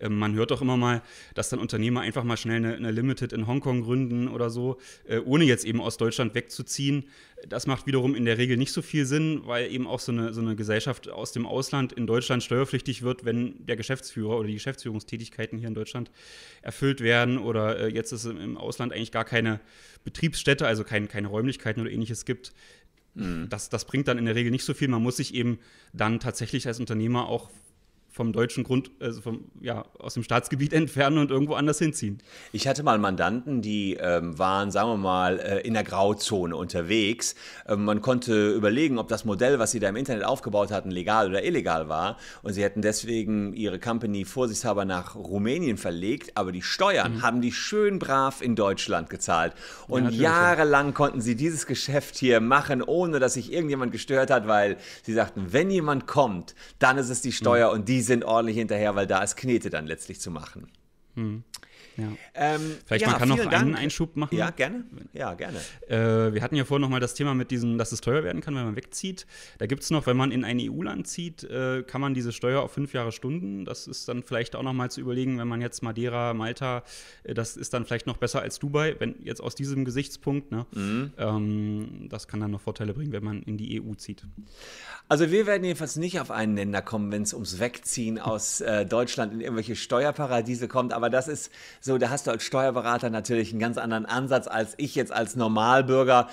Ähm, 0.00 0.18
man 0.18 0.34
hört 0.34 0.50
auch 0.50 0.62
immer 0.62 0.78
mal, 0.78 1.02
dass 1.34 1.50
dann 1.50 1.58
Unternehmer 1.58 2.00
einfach 2.00 2.24
mal 2.24 2.38
schnell 2.38 2.56
eine, 2.56 2.74
eine 2.76 2.90
Limited 2.90 3.34
in 3.34 3.46
Hongkong 3.46 3.82
gründen 3.82 4.28
oder 4.28 4.48
so, 4.48 4.78
äh, 5.06 5.18
ohne 5.18 5.44
jetzt 5.44 5.66
eben 5.66 5.82
aus 5.82 5.98
Deutschland 5.98 6.34
wegzuziehen. 6.34 7.04
Das 7.46 7.66
macht 7.66 7.86
wiederum 7.86 8.14
in 8.14 8.24
der 8.24 8.38
Regel 8.38 8.56
nicht 8.56 8.72
so 8.72 8.82
viel 8.82 9.04
Sinn, 9.04 9.42
weil 9.44 9.70
eben 9.70 9.86
auch 9.86 10.00
so 10.00 10.12
eine, 10.12 10.32
so 10.32 10.40
eine 10.40 10.54
Gesellschaft 10.54 11.10
aus 11.10 11.32
dem 11.32 11.44
Ausland 11.44 11.92
in 11.92 12.06
Deutschland 12.06 12.42
steuerpflichtig 12.42 13.01
wird, 13.02 13.24
wenn 13.24 13.66
der 13.66 13.76
Geschäftsführer 13.76 14.38
oder 14.38 14.46
die 14.48 14.54
Geschäftsführungstätigkeiten 14.54 15.58
hier 15.58 15.68
in 15.68 15.74
Deutschland 15.74 16.10
erfüllt 16.62 17.00
werden 17.00 17.38
oder 17.38 17.78
äh, 17.78 17.88
jetzt 17.88 18.12
es 18.12 18.24
im 18.24 18.56
Ausland 18.56 18.92
eigentlich 18.92 19.12
gar 19.12 19.24
keine 19.24 19.60
Betriebsstätte, 20.04 20.66
also 20.66 20.84
kein, 20.84 21.08
keine 21.08 21.28
Räumlichkeiten 21.28 21.80
oder 21.80 21.90
ähnliches 21.90 22.24
gibt. 22.24 22.52
Mhm. 23.14 23.48
Das, 23.48 23.68
das 23.68 23.84
bringt 23.84 24.08
dann 24.08 24.18
in 24.18 24.24
der 24.24 24.34
Regel 24.34 24.50
nicht 24.50 24.64
so 24.64 24.74
viel. 24.74 24.88
Man 24.88 25.02
muss 25.02 25.16
sich 25.16 25.34
eben 25.34 25.58
dann 25.92 26.20
tatsächlich 26.20 26.66
als 26.66 26.80
Unternehmer 26.80 27.28
auch 27.28 27.50
vom 28.12 28.34
deutschen 28.34 28.62
Grund, 28.62 28.90
also 29.00 29.22
vom, 29.22 29.44
ja, 29.60 29.86
aus 29.98 30.14
dem 30.14 30.22
Staatsgebiet 30.22 30.72
entfernen 30.72 31.18
und 31.18 31.30
irgendwo 31.30 31.54
anders 31.54 31.78
hinziehen. 31.78 32.18
Ich 32.52 32.68
hatte 32.68 32.82
mal 32.82 32.98
Mandanten, 32.98 33.62
die 33.62 33.94
ähm, 33.94 34.38
waren, 34.38 34.70
sagen 34.70 34.90
wir 34.90 34.96
mal, 34.98 35.38
äh, 35.38 35.60
in 35.60 35.72
der 35.72 35.82
Grauzone 35.82 36.54
unterwegs. 36.54 37.34
Ähm, 37.66 37.86
man 37.86 38.02
konnte 38.02 38.52
überlegen, 38.52 38.98
ob 38.98 39.08
das 39.08 39.24
Modell, 39.24 39.58
was 39.58 39.70
sie 39.70 39.80
da 39.80 39.88
im 39.88 39.96
Internet 39.96 40.24
aufgebaut 40.24 40.70
hatten, 40.70 40.90
legal 40.90 41.30
oder 41.30 41.42
illegal 41.42 41.88
war. 41.88 42.18
Und 42.42 42.52
sie 42.52 42.62
hätten 42.62 42.82
deswegen 42.82 43.54
ihre 43.54 43.78
Company 43.78 44.26
vorsichtshalber 44.26 44.84
nach 44.84 45.16
Rumänien 45.16 45.78
verlegt, 45.78 46.36
aber 46.36 46.52
die 46.52 46.62
Steuern 46.62 47.16
mhm. 47.16 47.22
haben 47.22 47.40
die 47.40 47.52
schön 47.52 47.98
brav 47.98 48.42
in 48.42 48.56
Deutschland 48.56 49.08
gezahlt. 49.08 49.54
Und 49.88 50.10
ja, 50.10 50.32
jahrelang 50.32 50.92
konnten 50.92 51.22
sie 51.22 51.34
dieses 51.34 51.66
Geschäft 51.66 52.16
hier 52.16 52.40
machen, 52.40 52.82
ohne 52.82 53.20
dass 53.20 53.34
sich 53.34 53.50
irgendjemand 53.50 53.90
gestört 53.90 54.30
hat, 54.30 54.46
weil 54.46 54.76
sie 55.02 55.14
sagten, 55.14 55.46
wenn 55.52 55.70
jemand 55.70 56.06
kommt, 56.06 56.54
dann 56.78 56.98
ist 56.98 57.08
es 57.08 57.22
die 57.22 57.32
Steuer 57.32 57.68
mhm. 57.68 57.80
und 57.80 57.88
die 57.88 58.01
sind 58.02 58.24
ordentlich 58.24 58.56
hinterher, 58.56 58.94
weil 58.94 59.06
da 59.06 59.22
ist 59.22 59.36
Knete 59.36 59.70
dann 59.70 59.86
letztlich 59.86 60.20
zu 60.20 60.30
machen. 60.30 60.70
Hm. 61.14 61.44
Ja. 61.96 62.08
Ähm, 62.34 62.76
Vielleicht 62.86 63.02
ja, 63.02 63.10
man 63.10 63.18
kann 63.18 63.28
noch 63.28 63.36
Dank. 63.38 63.52
einen 63.52 63.74
Einschub 63.74 64.16
machen. 64.16 64.36
Ja, 64.36 64.50
gerne. 64.50 64.84
Ja, 65.12 65.34
gerne. 65.34 65.58
Äh, 65.88 66.34
wir 66.34 66.42
hatten 66.42 66.56
ja 66.56 66.64
vorhin 66.64 66.82
noch 66.82 66.88
mal 66.88 67.00
das 67.00 67.14
Thema 67.14 67.34
mit 67.34 67.50
diesem, 67.50 67.78
dass 67.78 67.92
es 67.92 68.00
teuer 68.00 68.24
werden 68.24 68.40
kann, 68.40 68.54
wenn 68.54 68.64
man 68.64 68.76
wegzieht. 68.76 69.26
Da 69.58 69.66
gibt 69.66 69.82
es 69.82 69.90
noch, 69.90 70.06
wenn 70.06 70.16
man 70.16 70.32
in 70.32 70.44
ein 70.44 70.58
EU-Land 70.60 71.06
zieht, 71.06 71.44
äh, 71.44 71.82
kann 71.82 72.00
man 72.00 72.14
diese 72.14 72.32
Steuer 72.32 72.62
auf 72.62 72.72
fünf 72.72 72.92
Jahre 72.92 73.12
Stunden. 73.12 73.64
Das 73.64 73.86
ist 73.86 74.08
dann 74.08 74.22
vielleicht 74.22 74.56
auch 74.56 74.62
noch 74.62 74.72
mal 74.72 74.90
zu 74.90 75.00
überlegen, 75.00 75.38
wenn 75.38 75.48
man 75.48 75.60
jetzt 75.60 75.82
Madeira, 75.82 76.34
Malta, 76.34 76.82
äh, 77.24 77.34
das 77.34 77.56
ist 77.56 77.74
dann 77.74 77.84
vielleicht 77.84 78.06
noch 78.06 78.16
besser 78.16 78.40
als 78.40 78.58
Dubai, 78.58 78.96
wenn 78.98 79.16
jetzt 79.22 79.40
aus 79.40 79.54
diesem 79.54 79.84
Gesichtspunkt. 79.84 80.50
Ne? 80.50 80.66
Mhm. 80.72 81.12
Ähm, 81.18 82.06
das 82.08 82.28
kann 82.28 82.40
dann 82.40 82.50
noch 82.50 82.60
Vorteile 82.60 82.94
bringen, 82.94 83.12
wenn 83.12 83.24
man 83.24 83.42
in 83.42 83.56
die 83.56 83.80
EU 83.82 83.94
zieht. 83.94 84.24
Also 85.08 85.30
wir 85.30 85.46
werden 85.46 85.64
jedenfalls 85.64 85.96
nicht 85.96 86.20
auf 86.20 86.30
einen 86.30 86.54
Nenner 86.54 86.80
kommen, 86.80 87.12
wenn 87.12 87.22
es 87.22 87.34
ums 87.34 87.60
Wegziehen 87.60 88.18
aus 88.18 88.60
äh, 88.60 88.86
Deutschland 88.86 89.32
in 89.32 89.40
irgendwelche 89.40 89.76
Steuerparadiese 89.76 90.68
kommt. 90.68 90.92
Aber 90.92 91.10
das 91.10 91.28
ist 91.28 91.50
so, 91.84 91.98
da 91.98 92.10
hast 92.10 92.28
du 92.28 92.30
als 92.30 92.44
Steuerberater 92.44 93.10
natürlich 93.10 93.50
einen 93.50 93.58
ganz 93.58 93.76
anderen 93.76 94.06
Ansatz 94.06 94.46
als 94.46 94.74
ich 94.76 94.94
jetzt 94.94 95.12
als 95.12 95.34
Normalbürger 95.34 96.28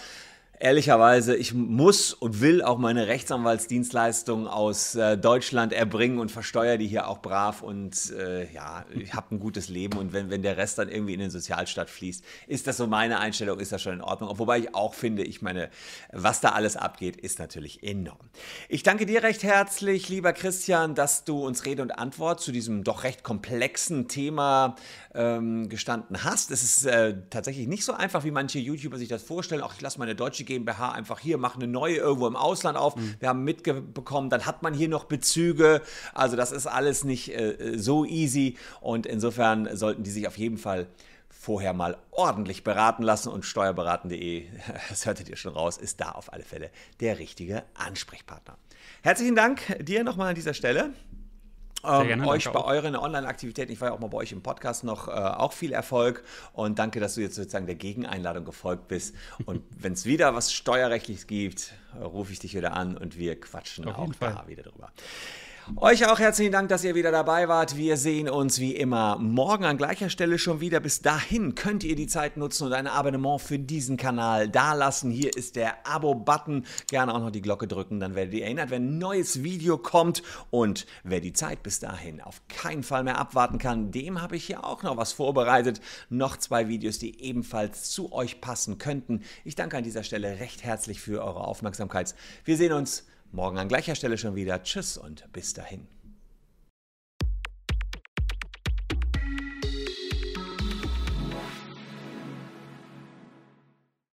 ehrlicherweise, 0.60 1.36
ich 1.38 1.54
muss 1.54 2.13
und 2.13 2.41
will 2.41 2.62
auch 2.62 2.78
meine 2.78 3.08
Rechtsanwaltsdienstleistungen 3.08 4.45
aus 4.45 4.93
äh, 4.95 5.17
Deutschland 5.17 5.72
erbringen 5.72 6.19
und 6.19 6.32
versteuere 6.32 6.78
die 6.78 6.88
hier 6.88 7.08
auch 7.08 7.19
brav 7.22 7.62
und 7.62 8.12
äh, 8.12 8.52
ja, 8.52 8.86
ich 8.93 9.13
habe 9.13 9.36
ein 9.36 9.39
gutes 9.39 9.69
Leben 9.69 9.98
und 9.98 10.12
wenn, 10.12 10.30
wenn 10.30 10.41
der 10.41 10.58
Rest 10.58 10.78
dann 10.78 10.89
irgendwie 10.89 11.13
in 11.13 11.22
den 11.22 11.32
Sozialstaat 11.32 11.89
fließt, 11.89 12.24
ist 12.48 12.67
das 12.67 12.76
so 12.76 12.88
meine 12.88 13.19
Einstellung, 13.19 13.60
ist 13.60 13.72
das 13.72 13.82
schon 13.82 13.93
in 13.93 14.02
Ordnung. 14.02 14.38
Wobei 14.38 14.60
ich 14.60 14.76
auch 14.76 14.93
finde, 14.93 15.24
ich 15.24 15.41
meine, 15.41 15.69
was 16.12 16.41
da 16.41 16.50
alles 16.50 16.76
abgeht, 16.76 17.15
ist 17.15 17.39
natürlich 17.39 17.82
enorm. 17.82 18.30
Ich 18.67 18.84
danke 18.84 19.06
dir 19.06 19.24
recht 19.24 19.43
herzlich, 19.43 20.10
lieber 20.10 20.34
Christian, 20.34 20.93
dass 20.93 21.24
du 21.24 21.45
uns 21.45 21.65
Rede 21.65 21.82
und 21.82 21.91
Antwort 21.91 22.41
zu 22.41 22.52
diesem 22.52 22.84
doch 22.84 23.06
recht 23.06 23.24
komplexen 23.24 24.10
Thema 24.10 24.76
ähm, 25.15 25.69
gestanden 25.69 26.26
hast. 26.26 26.52
Es 26.52 26.63
ist 26.63 26.86
äh, 26.86 27.15
tatsächlich 27.30 27.67
nicht 27.67 27.86
so 27.86 27.93
einfach, 27.93 28.26
wie 28.26 28.32
manche 28.32 28.60
YouTuber 28.60 28.98
sich 28.98 29.08
das 29.08 29.24
vorstellen. 29.24 29.62
Auch 29.62 29.74
ich 29.74 29.82
lasse 29.82 30.00
meine 30.00 30.15
deutsche 30.15 30.48
GmbH 30.49 30.91
einfach 30.91 31.19
hier, 31.19 31.38
mache 31.38 31.55
eine 31.55 31.67
neue 31.67 31.95
irgendwo 31.95 32.27
im 32.27 32.35
Ausland 32.35 32.77
auf. 32.77 32.95
Mhm. 32.95 33.15
Wir 33.19 33.29
haben 33.29 33.43
mitbekommen, 33.43 34.29
dann 34.29 34.45
hat 34.45 34.63
man 34.63 34.73
hier 34.73 34.89
noch 34.89 35.05
Bezüge. 35.05 35.81
Also 36.13 36.35
das 36.35 36.51
ist 36.51 36.67
alles 36.67 37.03
nicht 37.03 37.33
äh, 37.33 37.77
so 37.77 38.03
easy 38.03 38.57
und 38.81 39.05
insofern 39.05 39.77
sollten 39.77 40.03
die 40.03 40.12
sich 40.12 40.27
auf 40.27 40.38
jeden 40.38 40.57
Fall 40.57 40.88
vorher 41.29 41.73
mal 41.73 41.97
ordentlich 42.12 42.63
beraten 42.63 43.03
lassen 43.03 43.29
und 43.29 43.45
steuerberaten.de, 43.45 44.47
das 44.89 45.05
hörtet 45.05 45.29
ihr 45.29 45.38
schon 45.38 45.53
raus, 45.53 45.77
ist 45.77 46.01
da 46.01 46.12
auf 46.12 46.33
alle 46.33 46.43
Fälle 46.43 46.69
der 46.99 47.19
richtige 47.19 47.63
Ansprechpartner. 47.75 48.57
Herzlichen 49.03 49.35
Dank 49.35 49.77
dir 49.79 50.03
nochmal 50.03 50.29
an 50.29 50.35
dieser 50.35 50.53
Stelle. 50.53 50.91
Ähm, 51.83 52.07
gerne, 52.07 52.27
euch 52.27 52.45
bei 52.45 52.59
auch. 52.59 52.67
euren 52.67 52.95
Online-Aktivitäten, 52.95 53.71
ich 53.71 53.79
war 53.79 53.89
ja 53.89 53.93
auch 53.93 53.99
mal 53.99 54.07
bei 54.07 54.17
euch 54.17 54.31
im 54.31 54.41
Podcast 54.41 54.83
noch, 54.83 55.07
äh, 55.07 55.11
auch 55.11 55.53
viel 55.53 55.71
Erfolg 55.71 56.23
und 56.53 56.79
danke, 56.79 56.99
dass 56.99 57.15
du 57.15 57.21
jetzt 57.21 57.35
sozusagen 57.35 57.65
der 57.65 57.75
Gegeneinladung 57.75 58.45
gefolgt 58.45 58.87
bist. 58.87 59.15
Und 59.45 59.63
wenn 59.77 59.93
es 59.93 60.05
wieder 60.05 60.35
was 60.35 60.51
Steuerrechtliches 60.51 61.27
gibt, 61.27 61.73
rufe 62.01 62.33
ich 62.33 62.39
dich 62.39 62.55
wieder 62.55 62.73
an 62.73 62.97
und 62.97 63.17
wir 63.17 63.39
quatschen 63.39 63.87
Auf 63.87 63.97
auch 63.97 64.13
da 64.19 64.43
wieder 64.47 64.63
drüber. 64.63 64.91
Euch 65.75 66.08
auch 66.08 66.17
herzlichen 66.17 66.51
Dank, 66.51 66.69
dass 66.69 66.84
ihr 66.84 66.95
wieder 66.95 67.12
dabei 67.12 67.47
wart. 67.47 67.77
Wir 67.77 67.95
sehen 67.95 68.27
uns 68.27 68.60
wie 68.60 68.75
immer 68.75 69.17
morgen 69.19 69.65
an 69.65 69.77
gleicher 69.77 70.10
Stelle 70.10 70.39
schon 70.39 70.62
wieder. 70.62 70.79
Bis 70.79 71.01
dahin 71.01 71.53
könnt 71.53 71.84
ihr 71.84 71.95
die 71.95 72.08
Zeit 72.08 72.38
nutzen 72.38 72.65
und 72.65 72.73
ein 72.73 72.88
Abonnement 72.88 73.39
für 73.39 73.60
diesen 73.60 73.95
Kanal 73.95 74.49
dalassen. 74.49 75.12
Hier 75.12 75.36
ist 75.38 75.55
der 75.55 75.88
Abo-Button. 75.88 76.65
Gerne 76.89 77.13
auch 77.13 77.19
noch 77.19 77.29
die 77.29 77.41
Glocke 77.41 77.67
drücken, 77.67 77.99
dann 77.99 78.15
werdet 78.15 78.34
ihr 78.34 78.45
erinnert, 78.45 78.71
wenn 78.71 78.95
ein 78.95 78.97
neues 78.97 79.43
Video 79.43 79.77
kommt. 79.77 80.23
Und 80.49 80.88
wer 81.03 81.21
die 81.21 81.34
Zeit 81.34 81.62
bis 81.62 81.79
dahin 81.79 82.19
auf 82.19 82.41
keinen 82.47 82.84
Fall 82.84 83.03
mehr 83.03 83.19
abwarten 83.19 83.60
kann, 83.60 83.91
dem 83.91 84.21
habe 84.21 84.38
ich 84.38 84.45
hier 84.45 84.65
auch 84.65 84.82
noch 84.82 84.97
was 84.97 85.13
vorbereitet. 85.13 85.82
Noch 86.10 86.36
zwei 86.38 86.67
Videos, 86.67 86.97
die 86.97 87.21
ebenfalls 87.21 87.91
zu 87.91 88.12
euch 88.12 88.41
passen 88.41 88.79
könnten. 88.79 89.21
Ich 89.45 89.55
danke 89.55 89.77
an 89.77 89.84
dieser 89.84 90.03
Stelle 90.03 90.39
recht 90.39 90.63
herzlich 90.63 90.99
für 90.99 91.23
eure 91.23 91.41
Aufmerksamkeit. 91.41 92.15
Wir 92.43 92.58
sehen 92.58 92.73
uns 92.73 93.05
Morgen 93.31 93.59
an 93.59 93.67
gleicher 93.67 93.93
Stelle 93.93 94.17
schon 94.17 94.35
wieder. 94.35 94.63
Tschüss 94.63 94.97
und 94.97 95.31
bis 95.31 95.53
dahin. 95.53 95.87